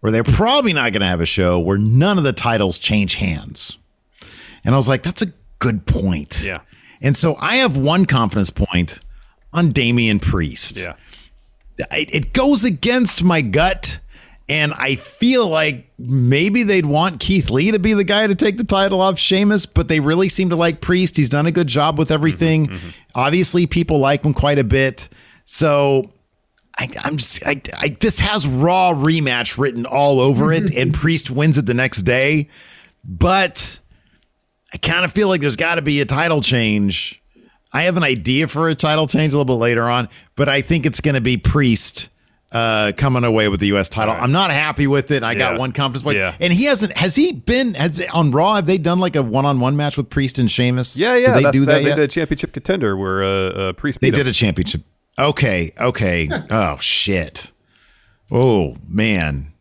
or 0.01 0.11
they're 0.11 0.23
probably 0.23 0.73
not 0.73 0.91
going 0.91 1.01
to 1.01 1.07
have 1.07 1.21
a 1.21 1.25
show 1.25 1.59
where 1.59 1.77
none 1.77 2.17
of 2.17 2.23
the 2.23 2.33
titles 2.33 2.77
change 2.77 3.15
hands. 3.15 3.77
And 4.63 4.75
I 4.75 4.77
was 4.77 4.87
like, 4.87 5.03
that's 5.03 5.21
a 5.21 5.33
good 5.59 5.85
point. 5.85 6.43
Yeah. 6.43 6.61
And 7.01 7.17
so 7.17 7.35
I 7.37 7.55
have 7.57 7.77
one 7.77 8.05
confidence 8.05 8.51
point 8.51 8.99
on 9.53 9.71
Damian 9.71 10.19
Priest 10.19 10.77
yeah, 10.77 10.93
it, 11.91 12.13
it 12.13 12.33
goes 12.33 12.63
against 12.63 13.23
my 13.23 13.41
gut 13.41 13.99
and 14.51 14.73
I 14.73 14.95
feel 14.95 15.47
like 15.47 15.89
maybe 15.97 16.63
they'd 16.63 16.85
want 16.85 17.21
Keith 17.21 17.49
Lee 17.49 17.71
to 17.71 17.79
be 17.79 17.93
the 17.93 18.03
guy 18.03 18.27
to 18.27 18.35
take 18.35 18.57
the 18.57 18.65
title 18.65 18.99
off 18.99 19.17
Sheamus, 19.17 19.65
but 19.65 19.87
they 19.87 20.01
really 20.01 20.27
seem 20.27 20.49
to 20.49 20.57
like 20.57 20.81
Priest. 20.81 21.15
He's 21.15 21.29
done 21.29 21.45
a 21.45 21.53
good 21.53 21.67
job 21.67 21.97
with 21.97 22.11
everything. 22.11 22.67
Mm-hmm, 22.67 22.75
mm-hmm. 22.75 22.89
Obviously, 23.15 23.65
people 23.65 23.99
like 23.99 24.25
him 24.25 24.33
quite 24.33 24.59
a 24.59 24.65
bit. 24.65 25.07
So 25.45 26.03
I, 26.77 26.89
I'm 27.01 27.15
just, 27.15 27.47
I, 27.47 27.61
I, 27.79 27.95
this 28.01 28.19
has 28.19 28.45
Raw 28.45 28.93
rematch 28.93 29.57
written 29.57 29.85
all 29.85 30.19
over 30.19 30.51
it, 30.51 30.75
and 30.77 30.93
Priest 30.93 31.31
wins 31.31 31.57
it 31.57 31.65
the 31.65 31.73
next 31.73 32.01
day. 32.01 32.49
But 33.05 33.79
I 34.73 34.77
kind 34.79 35.05
of 35.05 35.13
feel 35.13 35.29
like 35.29 35.39
there's 35.39 35.55
got 35.55 35.75
to 35.75 35.81
be 35.81 36.01
a 36.01 36.05
title 36.05 36.41
change. 36.41 37.23
I 37.71 37.83
have 37.83 37.95
an 37.95 38.03
idea 38.03 38.49
for 38.49 38.67
a 38.67 38.75
title 38.75 39.07
change 39.07 39.33
a 39.33 39.37
little 39.37 39.45
bit 39.45 39.61
later 39.61 39.89
on, 39.89 40.09
but 40.35 40.49
I 40.49 40.59
think 40.59 40.85
it's 40.85 40.99
going 40.99 41.15
to 41.15 41.21
be 41.21 41.37
Priest 41.37 42.09
uh, 42.51 42.91
coming 42.97 43.23
away 43.23 43.47
with 43.47 43.59
the 43.61 43.67
U.S. 43.67 43.87
title. 43.89 44.13
I'm 44.17 44.31
not 44.31 44.51
happy 44.51 44.85
with 44.87 45.11
it. 45.11 45.23
I 45.23 45.31
Yeah. 45.33 45.37
got 45.39 45.59
one 45.59 45.71
confidence 45.71 46.03
point, 46.03 46.17
Yeah. 46.17 46.35
and 46.39 46.51
he 46.51 46.65
hasn't. 46.65 46.97
Has 46.97 47.15
he 47.15 47.31
been? 47.31 47.73
Has 47.75 48.01
on 48.13 48.31
Raw? 48.31 48.55
Have 48.55 48.65
they 48.65 48.77
done 48.77 48.99
like 48.99 49.15
a 49.15 49.23
one-on-one 49.23 49.75
match 49.77 49.95
with 49.97 50.09
Priest 50.09 50.37
and 50.39 50.51
Sheamus? 50.51 50.97
yeah, 50.97 51.15
yeah. 51.15 51.35
Did 51.35 51.45
they 51.45 51.51
do 51.51 51.65
that, 51.65 51.75
They 51.75 51.89
yet? 51.89 51.95
did 51.95 52.03
a 52.03 52.07
championship 52.07 52.53
contender 52.53 52.97
where 52.97 53.23
uh, 53.23 53.29
uh, 53.29 53.73
Priest. 53.73 53.99
They 54.01 54.09
him. 54.09 54.13
did 54.15 54.27
a 54.27 54.33
championship. 54.33 54.81
Okay, 55.17 55.71
okay. 55.79 56.29
oh 56.51 56.77
shit. 56.77 57.51
Oh 58.29 58.75
man. 58.87 59.53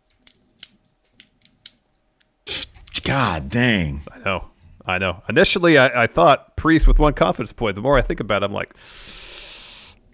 God 3.03 3.49
dang. 3.51 4.03
I 4.13 4.19
know. 4.19 4.45
I 4.87 4.99
know. 4.99 5.23
Initially, 5.29 5.79
I, 5.79 6.05
I 6.05 6.07
thought 6.07 6.57
Priest 6.57 6.87
with 6.87 6.99
one 6.99 7.13
confidence 7.15 7.53
point. 7.53 7.75
The 7.77 7.81
more 7.81 7.97
I 7.97 8.03
think 8.03 8.21
about 8.21 8.43
it, 8.43 8.47
I'm 8.47 8.53
like, 8.53 8.75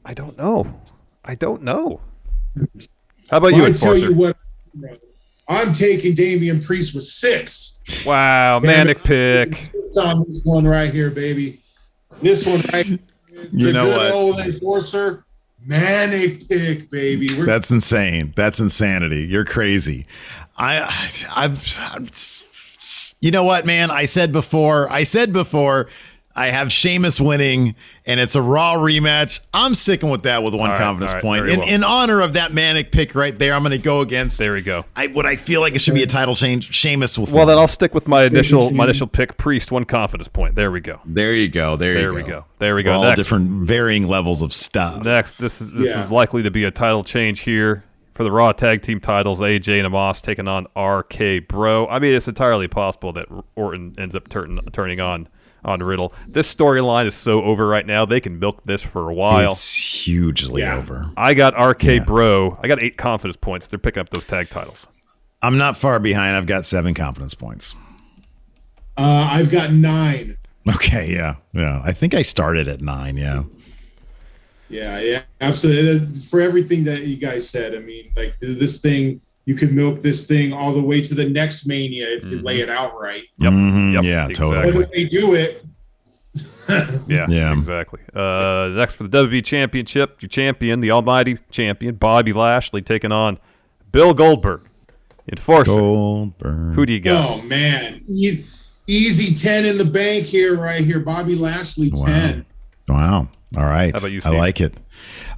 I 0.04 0.14
don't 0.14 0.36
know. 0.38 0.80
I 1.24 1.34
don't 1.34 1.62
know. 1.62 2.00
How 3.30 3.38
about 3.38 3.54
you, 3.54 3.66
I 3.66 3.72
tell 3.72 3.96
you 3.96 4.14
what, 4.14 4.36
I'm 5.48 5.72
taking 5.72 6.14
Damian 6.14 6.62
Priest 6.62 6.94
with 6.94 7.04
six. 7.04 7.80
wow, 8.04 8.58
manic 8.60 9.02
pick. 9.04 9.70
On 10.00 10.24
this 10.28 10.42
one 10.44 10.66
right 10.66 10.92
here, 10.92 11.10
baby. 11.10 11.60
This 12.20 12.46
one 12.46 12.60
right 12.72 12.84
here. 12.84 12.98
You 13.52 13.66
the 13.66 13.72
know 13.72 13.86
good 13.86 13.96
what? 13.96 14.12
Old 14.12 14.38
enforcer, 14.40 15.24
manic 15.64 16.48
pick, 16.48 16.90
baby. 16.90 17.28
We're 17.36 17.46
That's 17.46 17.70
insane. 17.70 18.32
That's 18.36 18.60
insanity. 18.60 19.24
You're 19.24 19.44
crazy. 19.44 20.06
I 20.58 20.80
I've, 21.34 21.78
I'm 21.92 22.08
you 23.20 23.30
know 23.30 23.44
what, 23.44 23.64
man? 23.66 23.90
I 23.90 24.04
said 24.04 24.32
before, 24.32 24.90
I 24.90 25.04
said 25.04 25.32
before, 25.32 25.88
I 26.36 26.48
have 26.48 26.70
Sheamus 26.70 27.20
winning 27.20 27.74
and 28.04 28.20
it's 28.20 28.34
a 28.34 28.42
raw 28.42 28.74
rematch. 28.74 29.40
I'm 29.54 29.74
sticking 29.74 30.10
with 30.10 30.24
that 30.24 30.42
with 30.42 30.54
one 30.54 30.70
All 30.70 30.76
right, 30.76 30.78
confidence 30.80 31.12
all 31.12 31.16
right, 31.16 31.22
point. 31.22 31.48
In, 31.48 31.60
well. 31.60 31.68
in 31.68 31.82
honor 31.84 32.20
of 32.20 32.34
that 32.34 32.52
manic 32.52 32.92
pick 32.92 33.14
right 33.14 33.36
there, 33.38 33.54
I'm 33.54 33.62
going 33.62 33.70
to 33.72 33.78
go 33.78 34.00
against 34.00 34.38
There 34.38 34.52
we 34.52 34.62
go. 34.62 34.84
I 34.94 35.06
what 35.08 35.24
I 35.26 35.36
feel 35.36 35.60
like 35.60 35.74
it 35.74 35.80
should 35.80 35.94
be 35.94 36.02
a 36.02 36.06
title 36.06 36.34
change. 36.34 36.74
Sheamus 36.74 37.18
with 37.18 37.30
Well, 37.30 37.38
one. 37.46 37.48
then 37.48 37.58
I'll 37.58 37.66
stick 37.68 37.94
with 37.94 38.06
my 38.06 38.24
initial 38.24 38.70
my 38.70 38.84
initial 38.84 39.06
pick. 39.06 39.36
Priest, 39.38 39.72
one 39.72 39.84
confidence 39.84 40.28
point. 40.28 40.54
There 40.54 40.70
we 40.70 40.80
go. 40.80 41.00
There 41.04 41.34
you 41.34 41.48
go. 41.48 41.76
There, 41.76 41.94
There 41.94 42.10
you 42.10 42.14
we 42.16 42.22
go. 42.22 42.28
go. 42.42 42.44
There 42.58 42.74
we 42.74 42.82
go. 42.82 42.90
We're 42.90 42.96
all 42.96 43.02
Next. 43.04 43.16
different 43.18 43.66
varying 43.66 44.06
levels 44.06 44.42
of 44.42 44.52
stuff. 44.52 45.02
Next, 45.02 45.38
this 45.38 45.60
is 45.60 45.72
this 45.72 45.88
Yeah. 45.88 46.04
is 46.04 46.12
likely 46.12 46.42
to 46.42 46.50
be 46.50 46.64
a 46.64 46.70
title 46.70 47.02
change 47.02 47.40
here 47.40 47.82
for 48.14 48.24
the 48.24 48.30
Raw 48.30 48.52
Tag 48.52 48.82
Team 48.82 49.00
titles. 49.00 49.40
AJ 49.40 49.78
and 49.84 49.92
Omos 49.92 50.22
taking 50.22 50.48
on 50.48 50.66
RK 50.76 51.40
Bro. 51.48 51.88
I 51.88 51.98
mean, 51.98 52.14
it's 52.14 52.28
entirely 52.28 52.68
possible 52.68 53.12
that 53.14 53.26
Orton 53.56 53.94
ends 53.98 54.14
up 54.14 54.28
turn, 54.28 54.58
turning 54.72 55.00
on 55.00 55.28
on 55.66 55.82
Riddle. 55.82 56.14
This 56.28 56.52
storyline 56.54 57.06
is 57.06 57.14
so 57.14 57.42
over 57.42 57.66
right 57.66 57.84
now; 57.86 58.06
they 58.06 58.20
can 58.20 58.38
milk 58.38 58.62
this 58.64 58.82
for 58.82 59.10
a 59.10 59.14
while. 59.14 59.50
It's 59.50 59.74
hugely 59.74 60.62
Yeah. 60.62 60.76
over. 60.78 61.10
I 61.16 61.34
got 61.34 61.54
RK 61.60 61.82
Yeah. 61.96 62.04
Bro. 62.04 62.58
I 62.62 62.68
got 62.68 62.80
eight 62.82 62.96
confidence 62.96 63.36
points. 63.36 63.66
They're 63.66 63.78
picking 63.78 64.00
up 64.00 64.10
those 64.10 64.24
tag 64.24 64.48
titles. 64.48 64.86
I'm 65.42 65.58
not 65.58 65.76
far 65.76 66.00
behind. 66.00 66.34
I've 66.36 66.46
got 66.46 66.64
seven 66.64 66.94
confidence 66.94 67.34
points. 67.34 67.74
uh, 68.96 69.28
I've 69.30 69.50
got 69.50 69.72
nine. 69.72 70.38
Okay, 70.74 71.12
yeah, 71.12 71.36
yeah. 71.52 71.80
I 71.84 71.92
think 71.92 72.14
I 72.14 72.22
started 72.22 72.66
at 72.66 72.80
nine. 72.80 73.16
Yeah, 73.16 73.44
Yeah, 74.68 74.98
yeah, 74.98 75.22
absolutely. 75.40 76.20
For 76.22 76.40
everything 76.40 76.84
that 76.84 77.02
you 77.06 77.16
guys 77.16 77.48
said, 77.48 77.74
I 77.74 77.78
mean, 77.78 78.10
like 78.16 78.34
this 78.40 78.80
thing, 78.80 79.20
you 79.46 79.54
could 79.54 79.72
milk 79.72 80.02
this 80.02 80.26
thing 80.26 80.52
all 80.52 80.74
the 80.74 80.82
way 80.82 81.00
to 81.00 81.14
the 81.14 81.28
next 81.30 81.66
mania 81.66 82.06
if 82.16 82.24
you 82.24 82.40
lay 82.42 82.60
it 82.60 82.68
out 82.68 83.00
right. 83.00 83.22
Yep. 83.38 83.52
Mhm, 83.52 83.92
Yep. 83.94 84.04
Yeah, 84.04 84.28
Exactly. 84.28 84.34
Totally. 84.62 84.78
when 84.78 84.88
they 84.92 85.04
do 85.04 85.34
it, 85.34 85.64
Yeah, 87.06 87.26
Yeah. 87.28 87.52
exactly. 87.52 88.00
Uh, 88.14 88.70
next 88.74 88.94
for 88.94 89.04
the 89.06 89.08
WWE 89.08 89.42
Championship, 89.44 90.20
your 90.20 90.28
champion, 90.28 90.80
the 90.80 90.90
Almighty 90.90 91.38
Champion, 91.50 91.94
Bobby 91.94 92.32
Lashley, 92.32 92.82
taking 92.82 93.12
on 93.12 93.38
Bill 93.92 94.12
Goldberg. 94.14 94.62
Enforcer. 95.30 95.70
Goldberg. 95.70 96.74
Who 96.74 96.84
do 96.86 96.92
you 96.92 97.00
got? 97.00 97.30
oh 97.40 97.42
man, 97.42 98.00
E- 98.08 98.44
easy 98.86 99.34
ten 99.34 99.64
in 99.64 99.78
the 99.78 99.84
bank 99.84 100.24
here, 100.26 100.56
right 100.56 100.84
here. 100.84 101.00
Bobby 101.00 101.34
Lashley 101.36 101.90
ten. 101.90 102.44
Wow. 102.88 103.28
All 103.56 103.64
right. 103.64 103.92
How 103.92 103.98
about 103.98 104.12
you, 104.12 104.20
I 104.24 104.30
like 104.30 104.60
it. 104.60 104.74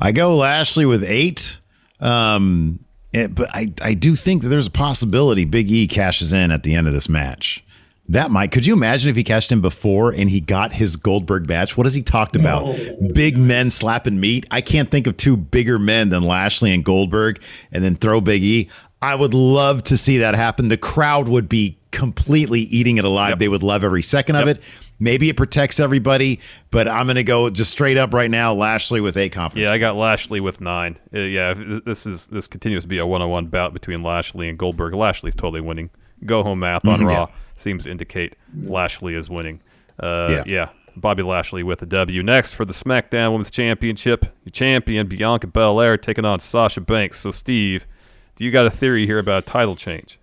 I 0.00 0.12
go 0.12 0.36
Lashley 0.36 0.84
with 0.86 1.04
eight. 1.04 1.58
Um, 2.00 2.80
it- 3.12 3.34
but 3.34 3.48
I, 3.54 3.72
I 3.82 3.94
do 3.94 4.16
think 4.16 4.42
that 4.42 4.48
there's 4.48 4.66
a 4.66 4.70
possibility 4.70 5.44
Big 5.44 5.70
E 5.70 5.86
cashes 5.86 6.32
in 6.32 6.50
at 6.50 6.62
the 6.62 6.74
end 6.74 6.86
of 6.86 6.92
this 6.92 7.08
match. 7.08 7.64
That 8.10 8.30
might. 8.30 8.52
Could 8.52 8.64
you 8.64 8.72
imagine 8.72 9.10
if 9.10 9.16
he 9.16 9.22
cashed 9.24 9.52
in 9.52 9.60
before 9.60 10.12
and 10.14 10.30
he 10.30 10.40
got 10.40 10.72
his 10.72 10.96
Goldberg 10.96 11.46
match? 11.46 11.76
What 11.76 11.84
has 11.84 11.94
he 11.94 12.00
talked 12.02 12.36
about? 12.36 12.64
No. 12.64 13.08
Big 13.12 13.36
men 13.36 13.70
slapping 13.70 14.18
meat. 14.18 14.46
I 14.50 14.62
can't 14.62 14.90
think 14.90 15.06
of 15.06 15.18
two 15.18 15.36
bigger 15.36 15.78
men 15.78 16.08
than 16.08 16.22
Lashley 16.22 16.72
and 16.72 16.82
Goldberg, 16.82 17.42
and 17.70 17.84
then 17.84 17.96
throw 17.96 18.22
Big 18.22 18.42
E. 18.42 18.70
I 19.02 19.14
would 19.14 19.34
love 19.34 19.84
to 19.84 19.96
see 19.98 20.18
that 20.18 20.34
happen. 20.34 20.68
The 20.68 20.78
crowd 20.78 21.28
would 21.28 21.50
be 21.50 21.76
completely 21.90 22.62
eating 22.62 22.96
it 22.96 23.04
alive. 23.04 23.32
Yep. 23.32 23.38
They 23.40 23.48
would 23.48 23.62
love 23.62 23.84
every 23.84 24.02
second 24.02 24.36
of 24.36 24.48
it. 24.48 24.62
Maybe 25.00 25.28
it 25.28 25.36
protects 25.36 25.78
everybody, 25.80 26.40
but 26.70 26.88
I'm 26.88 27.06
going 27.06 27.16
to 27.16 27.22
go 27.24 27.50
just 27.50 27.70
straight 27.70 27.96
up 27.96 28.12
right 28.12 28.30
now. 28.30 28.52
Lashley 28.52 29.00
with 29.00 29.16
eight 29.16 29.32
confidence. 29.32 29.68
Yeah, 29.68 29.74
I 29.74 29.78
got 29.78 29.96
Lashley 29.96 30.40
with 30.40 30.60
nine. 30.60 30.96
Uh, 31.14 31.20
yeah, 31.20 31.54
this 31.86 32.04
is 32.06 32.26
this 32.26 32.46
continues 32.48 32.82
to 32.82 32.88
be 32.88 32.98
a 32.98 33.06
one-on-one 33.06 33.46
bout 33.46 33.72
between 33.72 34.02
Lashley 34.02 34.48
and 34.48 34.58
Goldberg. 34.58 34.94
Lashley's 34.94 35.34
totally 35.34 35.60
winning. 35.60 35.90
Go 36.26 36.42
home 36.42 36.58
math 36.60 36.86
on 36.86 36.98
Mhm, 37.00 37.06
Raw 37.06 37.26
yeah. 37.28 37.34
seems 37.56 37.84
to 37.84 37.90
indicate 37.90 38.34
Lashley 38.62 39.14
is 39.14 39.30
winning. 39.30 39.60
Uh, 40.00 40.28
Yeah. 40.30 40.42
yeah. 40.46 40.68
Bobby 40.96 41.22
Lashley 41.22 41.62
with 41.62 41.80
a 41.82 41.86
W. 41.86 42.24
Next 42.24 42.52
for 42.54 42.64
the 42.64 42.72
SmackDown 42.74 43.30
Women's 43.30 43.52
Championship, 43.52 44.24
your 44.44 44.50
champion 44.50 45.06
Bianca 45.06 45.46
Belair 45.46 45.96
taking 45.96 46.24
on 46.24 46.40
Sasha 46.40 46.80
Banks. 46.80 47.20
So, 47.20 47.30
Steve, 47.30 47.86
do 48.34 48.44
you 48.44 48.50
got 48.50 48.66
a 48.66 48.70
theory 48.70 49.06
here 49.06 49.20
about 49.20 49.44
a 49.44 49.46
title 49.46 49.76
change? 49.76 50.18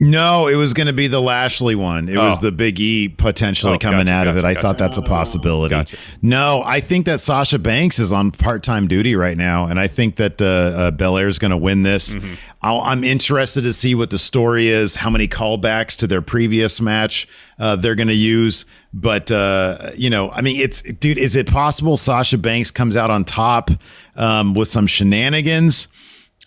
No, 0.00 0.48
it 0.48 0.56
was 0.56 0.74
going 0.74 0.88
to 0.88 0.92
be 0.92 1.06
the 1.06 1.20
Lashley 1.22 1.76
one. 1.76 2.08
It 2.08 2.18
was 2.18 2.38
Oh. 2.38 2.42
the 2.42 2.52
Big 2.52 2.80
E 2.80 3.08
potentially 3.08 3.74
Oh, 3.74 3.78
coming 3.78 4.06
gotcha, 4.06 4.10
out 4.12 4.26
of 4.26 4.36
it. 4.36 4.42
gotcha, 4.42 4.58
I 4.58 4.60
thought 4.60 4.76
that's 4.76 4.98
a 4.98 5.02
possibility. 5.02 5.70
Gotcha. 5.74 5.96
No, 6.20 6.62
I 6.66 6.80
think 6.80 7.06
that 7.06 7.20
Sasha 7.20 7.60
Banks 7.60 8.00
is 8.00 8.12
on 8.12 8.32
part 8.32 8.64
time 8.64 8.88
duty 8.88 9.14
right 9.14 9.36
now, 9.36 9.66
and 9.66 9.78
I 9.78 9.86
think 9.86 10.16
that 10.16 10.42
uh, 10.42 10.44
uh, 10.44 10.90
Belair 10.90 11.28
is 11.28 11.38
going 11.38 11.52
to 11.52 11.56
win 11.56 11.84
this. 11.84 12.14
Mm-hmm. 12.14 12.34
I'll, 12.60 12.80
I'm 12.80 13.04
interested 13.04 13.62
to 13.62 13.72
see 13.72 13.94
what 13.94 14.10
the 14.10 14.18
story 14.18 14.66
is, 14.68 14.96
how 14.96 15.10
many 15.10 15.28
callbacks 15.28 15.96
to 15.98 16.06
their 16.08 16.22
previous 16.22 16.80
match 16.80 17.28
uh, 17.60 17.76
they're 17.76 17.94
going 17.94 18.08
to 18.08 18.14
use. 18.14 18.66
But 18.92 19.30
uh, 19.30 19.92
you 19.96 20.10
know, 20.10 20.28
I 20.30 20.40
mean, 20.40 20.56
it's 20.60 20.82
dude. 20.82 21.18
Is 21.18 21.36
it 21.36 21.46
possible 21.46 21.96
Sasha 21.96 22.36
Banks 22.36 22.70
comes 22.72 22.96
out 22.96 23.10
on 23.10 23.24
top 23.24 23.70
um, 24.16 24.54
with 24.54 24.66
some 24.68 24.86
shenanigans? 24.88 25.86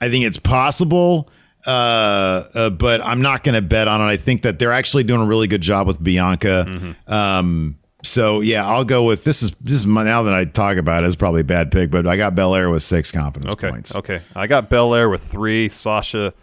I 0.02 0.10
think 0.10 0.26
it's 0.26 0.38
possible, 0.38 1.30
uh, 1.66 1.70
uh, 1.70 2.70
but 2.70 3.06
I'm 3.06 3.22
not 3.22 3.44
going 3.44 3.56
to 3.56 3.62
bet 3.62 3.88
on 3.88 4.02
it. 4.02 4.06
I 4.06 4.18
think 4.18 4.44
that 4.44 4.60
they're 4.60 4.72
actually 4.74 5.04
doing 5.04 5.22
a 5.22 5.26
really 5.26 5.48
good 5.48 5.62
job 5.62 5.88
with 5.88 6.02
Bianca. 6.02 6.66
Mm-hmm. 6.68 7.12
Um, 7.14 7.78
so 8.04 8.42
yeah, 8.42 8.66
I'll 8.66 8.86
go 8.86 9.04
with 9.04 9.24
this. 9.24 9.42
Is 9.44 9.52
this 9.62 9.76
is 9.76 9.86
my, 9.88 10.04
now 10.04 10.24
that 10.24 10.34
I 10.34 10.46
talk 10.46 10.78
about 10.78 11.04
it, 11.04 11.08
it's 11.08 11.16
probably 11.16 11.42
a 11.42 11.46
bad 11.46 11.72
pick, 11.72 11.90
but 11.92 12.06
I 12.08 12.16
got 12.16 12.36
Belair 12.36 12.70
with 12.70 12.84
six 12.84 13.12
confidence 13.12 13.54
Okay. 13.54 13.70
points. 13.70 13.96
Okay. 13.96 14.22
I 14.36 14.48
got 14.48 14.70
Belair 14.70 15.10
with 15.10 15.24
three. 15.24 15.68
Sasha 15.68 16.34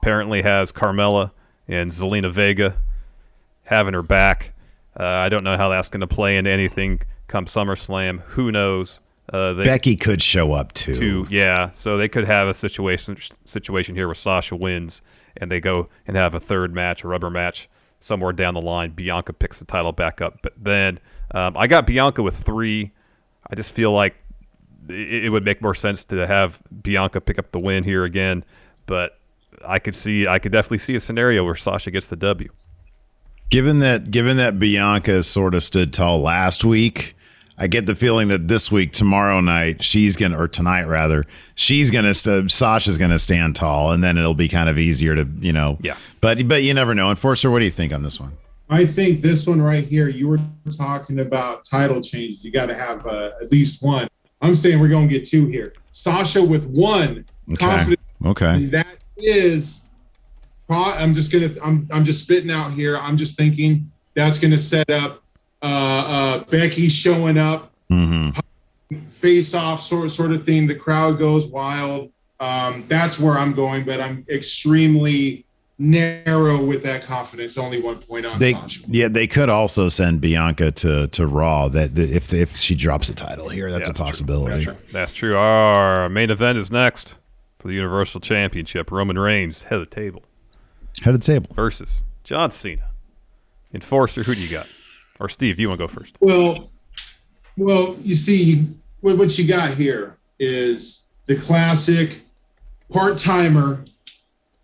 apparently 0.00 0.42
has 0.42 0.70
Carmella 0.70 1.32
and 1.66 1.90
Zelina 1.90 2.30
Vega 2.32 2.76
having 3.64 3.94
her 3.94 4.02
back. 4.02 4.52
Uh, 4.98 5.04
I 5.04 5.28
don't 5.28 5.44
know 5.44 5.56
how 5.56 5.68
that's 5.68 5.88
going 5.88 6.00
to 6.00 6.06
play 6.06 6.36
into 6.36 6.50
anything 6.50 7.00
come 7.28 7.46
SummerSlam. 7.46 8.20
Who 8.20 8.50
knows? 8.52 9.00
Uh, 9.32 9.52
they, 9.52 9.64
Becky 9.64 9.96
could 9.96 10.22
show 10.22 10.52
up 10.52 10.72
too. 10.72 11.26
to 11.26 11.26
yeah, 11.30 11.70
so 11.72 11.96
they 11.96 12.08
could 12.08 12.24
have 12.26 12.48
a 12.48 12.54
situation 12.54 13.16
situation 13.44 13.94
here 13.94 14.06
where 14.08 14.14
Sasha 14.14 14.56
wins 14.56 15.02
and 15.36 15.50
they 15.50 15.60
go 15.60 15.88
and 16.06 16.16
have 16.16 16.34
a 16.34 16.40
third 16.40 16.74
match, 16.74 17.04
a 17.04 17.08
rubber 17.08 17.30
match 17.30 17.68
somewhere 18.00 18.32
down 18.32 18.54
the 18.54 18.60
line. 18.60 18.90
Bianca 18.90 19.32
picks 19.32 19.58
the 19.58 19.64
title 19.64 19.92
back 19.92 20.20
up, 20.20 20.38
but 20.42 20.52
then 20.56 20.98
um, 21.32 21.56
I 21.56 21.66
got 21.66 21.86
Bianca 21.86 22.22
with 22.22 22.36
three. 22.36 22.92
I 23.50 23.54
just 23.54 23.72
feel 23.72 23.92
like 23.92 24.16
it, 24.88 25.24
it 25.24 25.28
would 25.30 25.44
make 25.44 25.60
more 25.60 25.74
sense 25.74 26.04
to 26.04 26.26
have 26.26 26.60
Bianca 26.82 27.20
pick 27.20 27.38
up 27.38 27.52
the 27.52 27.58
win 27.58 27.84
here 27.84 28.04
again, 28.04 28.44
but 28.86 29.18
I 29.66 29.78
could 29.78 29.94
see 29.94 30.26
I 30.26 30.38
could 30.38 30.52
definitely 30.52 30.78
see 30.78 30.94
a 30.94 31.00
scenario 31.00 31.44
where 31.44 31.54
Sasha 31.54 31.90
gets 31.90 32.08
the 32.08 32.16
W. 32.16 32.48
Given 33.50 33.78
that, 33.78 34.10
given 34.10 34.36
that 34.36 34.58
Bianca 34.58 35.22
sort 35.22 35.54
of 35.54 35.62
stood 35.62 35.92
tall 35.92 36.20
last 36.20 36.64
week, 36.64 37.16
I 37.58 37.66
get 37.66 37.86
the 37.86 37.94
feeling 37.94 38.28
that 38.28 38.48
this 38.48 38.70
week, 38.70 38.92
tomorrow 38.92 39.40
night, 39.40 39.82
she's 39.82 40.16
gonna, 40.16 40.38
or 40.38 40.46
tonight 40.48 40.84
rather, 40.84 41.24
she's 41.54 41.90
gonna, 41.90 42.14
st- 42.14 42.50
Sasha's 42.50 42.98
gonna 42.98 43.18
stand 43.18 43.56
tall, 43.56 43.92
and 43.92 44.02
then 44.02 44.16
it'll 44.16 44.34
be 44.34 44.48
kind 44.48 44.68
of 44.68 44.78
easier 44.78 45.14
to, 45.14 45.28
you 45.40 45.52
know. 45.52 45.78
Yeah. 45.80 45.96
But 46.20 46.46
but 46.46 46.62
you 46.62 46.74
never 46.74 46.94
know. 46.94 47.10
Enforcer, 47.10 47.50
what 47.50 47.58
do 47.58 47.64
you 47.64 47.70
think 47.70 47.92
on 47.92 48.02
this 48.02 48.20
one? 48.20 48.36
I 48.70 48.84
think 48.84 49.22
this 49.22 49.46
one 49.46 49.62
right 49.62 49.84
here, 49.84 50.08
you 50.08 50.28
were 50.28 50.38
talking 50.76 51.20
about 51.20 51.64
title 51.64 52.02
changes. 52.02 52.44
You 52.44 52.52
got 52.52 52.66
to 52.66 52.74
have 52.74 53.06
uh, 53.06 53.30
at 53.40 53.50
least 53.50 53.82
one. 53.82 54.08
I'm 54.42 54.54
saying 54.54 54.78
we're 54.78 54.88
going 54.88 55.08
to 55.08 55.14
get 55.14 55.26
two 55.26 55.46
here. 55.46 55.72
Sasha 55.90 56.42
with 56.42 56.66
one 56.66 57.24
Okay. 57.52 57.96
Okay. 58.24 58.66
That 58.66 58.98
is, 59.16 59.84
pro- 60.66 60.92
I'm 60.92 61.14
just 61.14 61.32
gonna, 61.32 61.50
I'm, 61.62 61.88
I'm 61.90 62.04
just 62.04 62.24
spitting 62.24 62.50
out 62.50 62.72
here. 62.72 62.96
I'm 62.96 63.16
just 63.16 63.36
thinking 63.36 63.90
that's 64.14 64.38
gonna 64.38 64.58
set 64.58 64.90
up 64.90 65.22
uh, 65.62 65.64
uh, 65.66 66.44
Becky 66.44 66.88
showing 66.88 67.38
up, 67.38 67.72
Mm-hmm. 67.90 68.38
face 69.10 69.54
off 69.54 69.80
sort 69.80 70.10
sort 70.10 70.32
of 70.32 70.44
thing. 70.44 70.66
The 70.66 70.74
crowd 70.74 71.18
goes 71.18 71.46
wild. 71.46 72.10
Um, 72.40 72.84
that's 72.86 73.18
where 73.18 73.38
I'm 73.38 73.52
going, 73.54 73.84
but 73.84 73.98
I'm 74.00 74.24
extremely 74.28 75.44
narrow 75.78 76.62
with 76.62 76.82
that 76.82 77.02
confidence. 77.04 77.56
Only 77.56 77.80
one 77.80 77.96
point 77.96 78.26
on 78.26 78.38
They 78.38 78.52
Sasha. 78.52 78.82
yeah 78.88 79.08
they 79.08 79.26
could 79.26 79.48
also 79.48 79.88
send 79.88 80.20
Bianca 80.20 80.70
to 80.72 81.06
to 81.08 81.26
Raw 81.26 81.68
that, 81.68 81.94
that 81.94 82.10
if 82.10 82.32
if 82.34 82.56
she 82.56 82.74
drops 82.74 83.08
the 83.08 83.14
title 83.14 83.48
here 83.48 83.70
that's 83.70 83.88
Yeah, 83.88 83.92
a 83.92 83.94
that's 83.94 83.98
true. 83.98 84.04
possibility. 84.06 84.50
That's 84.52 84.64
true. 84.64 84.76
That's 84.92 85.12
true. 85.12 85.36
Our 85.36 86.08
main 86.10 86.30
event 86.30 86.58
is 86.58 86.70
next 86.70 87.14
for 87.58 87.68
the 87.68 87.74
Universal 87.74 88.20
Championship. 88.20 88.90
Roman 88.90 89.18
Reigns, 89.18 89.62
head 89.62 89.74
of 89.80 89.88
the 89.88 89.94
table. 89.94 90.22
Head 91.02 91.14
of 91.14 91.20
the 91.20 91.26
table. 91.26 91.48
versus 91.54 92.02
John 92.24 92.50
Cena. 92.50 92.82
Enforcer, 93.72 94.22
who 94.22 94.34
do 94.34 94.40
you 94.42 94.48
got? 94.50 94.66
Or 95.20 95.28
Steve, 95.28 95.56
do 95.56 95.62
you 95.62 95.68
want 95.68 95.80
to 95.80 95.86
go 95.86 95.92
first? 95.92 96.16
Well, 96.20 96.70
well, 97.56 97.96
you 98.02 98.14
see, 98.14 98.66
what, 99.00 99.18
what 99.18 99.36
you 99.38 99.46
got 99.46 99.74
here 99.74 100.16
is 100.38 101.04
the 101.26 101.36
classic 101.36 102.22
part 102.90 103.18
timer 103.18 103.84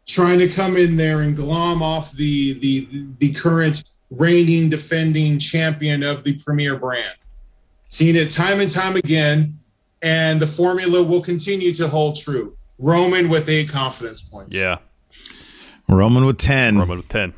trying 0.06 0.38
to 0.38 0.48
come 0.48 0.76
in 0.76 0.96
there 0.96 1.22
and 1.22 1.34
glom 1.36 1.82
off 1.82 2.12
the 2.12 2.58
the 2.60 3.06
the 3.18 3.32
current 3.32 3.84
reigning 4.10 4.70
defending 4.70 5.38
champion 5.38 6.02
of 6.02 6.24
the 6.24 6.38
premier 6.38 6.76
brand. 6.76 7.16
Seen 7.86 8.16
it 8.16 8.30
time 8.30 8.60
and 8.60 8.70
time 8.70 8.96
again, 8.96 9.54
and 10.02 10.40
the 10.40 10.46
formula 10.46 11.02
will 11.02 11.20
continue 11.20 11.72
to 11.74 11.88
hold 11.88 12.16
true. 12.16 12.56
Roman 12.78 13.28
with 13.28 13.48
eight 13.48 13.68
confidence 13.68 14.20
points. 14.20 14.56
Yeah, 14.56 14.78
Roman 15.88 16.26
with 16.26 16.38
ten. 16.38 16.78
Roman 16.78 16.98
with 16.98 17.08
10. 17.08 17.34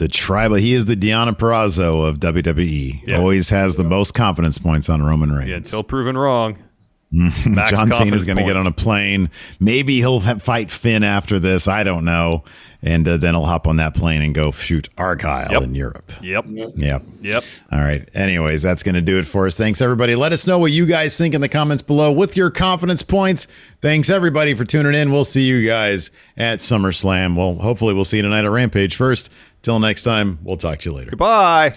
The 0.00 0.08
tribal. 0.08 0.56
He 0.56 0.72
is 0.72 0.86
the 0.86 0.96
Diana 0.96 1.34
Perrazzo 1.34 2.08
of 2.08 2.20
WWE. 2.20 3.06
Yeah. 3.06 3.18
Always 3.18 3.50
has 3.50 3.76
the 3.76 3.84
most 3.84 4.14
confidence 4.14 4.56
points 4.56 4.88
on 4.88 5.02
Roman 5.02 5.30
Reigns. 5.30 5.50
Yeah, 5.50 5.56
until 5.56 5.82
proven 5.82 6.16
wrong. 6.16 6.56
John 7.12 7.90
Cena 7.92 8.16
is 8.16 8.24
going 8.24 8.38
to 8.38 8.44
get 8.44 8.56
on 8.56 8.66
a 8.66 8.72
plane. 8.72 9.30
Maybe 9.58 9.96
he'll 9.98 10.20
fight 10.20 10.70
Finn 10.70 11.02
after 11.02 11.38
this. 11.38 11.68
I 11.68 11.82
don't 11.82 12.04
know. 12.06 12.44
And 12.82 13.06
uh, 13.06 13.18
then 13.18 13.34
he'll 13.34 13.44
hop 13.44 13.66
on 13.66 13.76
that 13.76 13.94
plane 13.94 14.22
and 14.22 14.34
go 14.34 14.52
shoot 14.52 14.88
Argylle 14.96 15.50
Yep. 15.50 15.62
in 15.64 15.74
Europe. 15.74 16.12
Yep. 16.22 16.46
Yep. 16.76 17.02
Yep. 17.20 17.44
All 17.70 17.80
right. 17.80 18.08
Anyways, 18.14 18.62
that's 18.62 18.82
going 18.82 18.94
to 18.94 19.02
do 19.02 19.18
it 19.18 19.26
for 19.26 19.46
us. 19.46 19.58
Thanks, 19.58 19.82
everybody. 19.82 20.14
Let 20.16 20.32
us 20.32 20.46
know 20.46 20.56
what 20.58 20.72
you 20.72 20.86
guys 20.86 21.18
think 21.18 21.34
in 21.34 21.42
the 21.42 21.48
comments 21.48 21.82
below 21.82 22.10
with 22.10 22.38
your 22.38 22.48
confidence 22.50 23.02
points. 23.02 23.48
Thanks, 23.82 24.08
everybody, 24.08 24.54
for 24.54 24.64
tuning 24.64 24.94
in. 24.94 25.12
We'll 25.12 25.26
see 25.26 25.42
you 25.46 25.66
guys 25.68 26.10
at 26.38 26.60
SummerSlam. 26.60 27.36
Well, 27.36 27.56
hopefully, 27.56 27.92
we'll 27.92 28.06
see 28.06 28.16
you 28.16 28.22
tonight 28.22 28.46
at 28.46 28.50
Rampage 28.50 28.96
first. 28.96 29.30
Till 29.62 29.78
next 29.78 30.04
time, 30.04 30.38
we'll 30.42 30.56
talk 30.56 30.80
to 30.80 30.90
you 30.90 30.96
later. 30.96 31.10
Goodbye. 31.10 31.76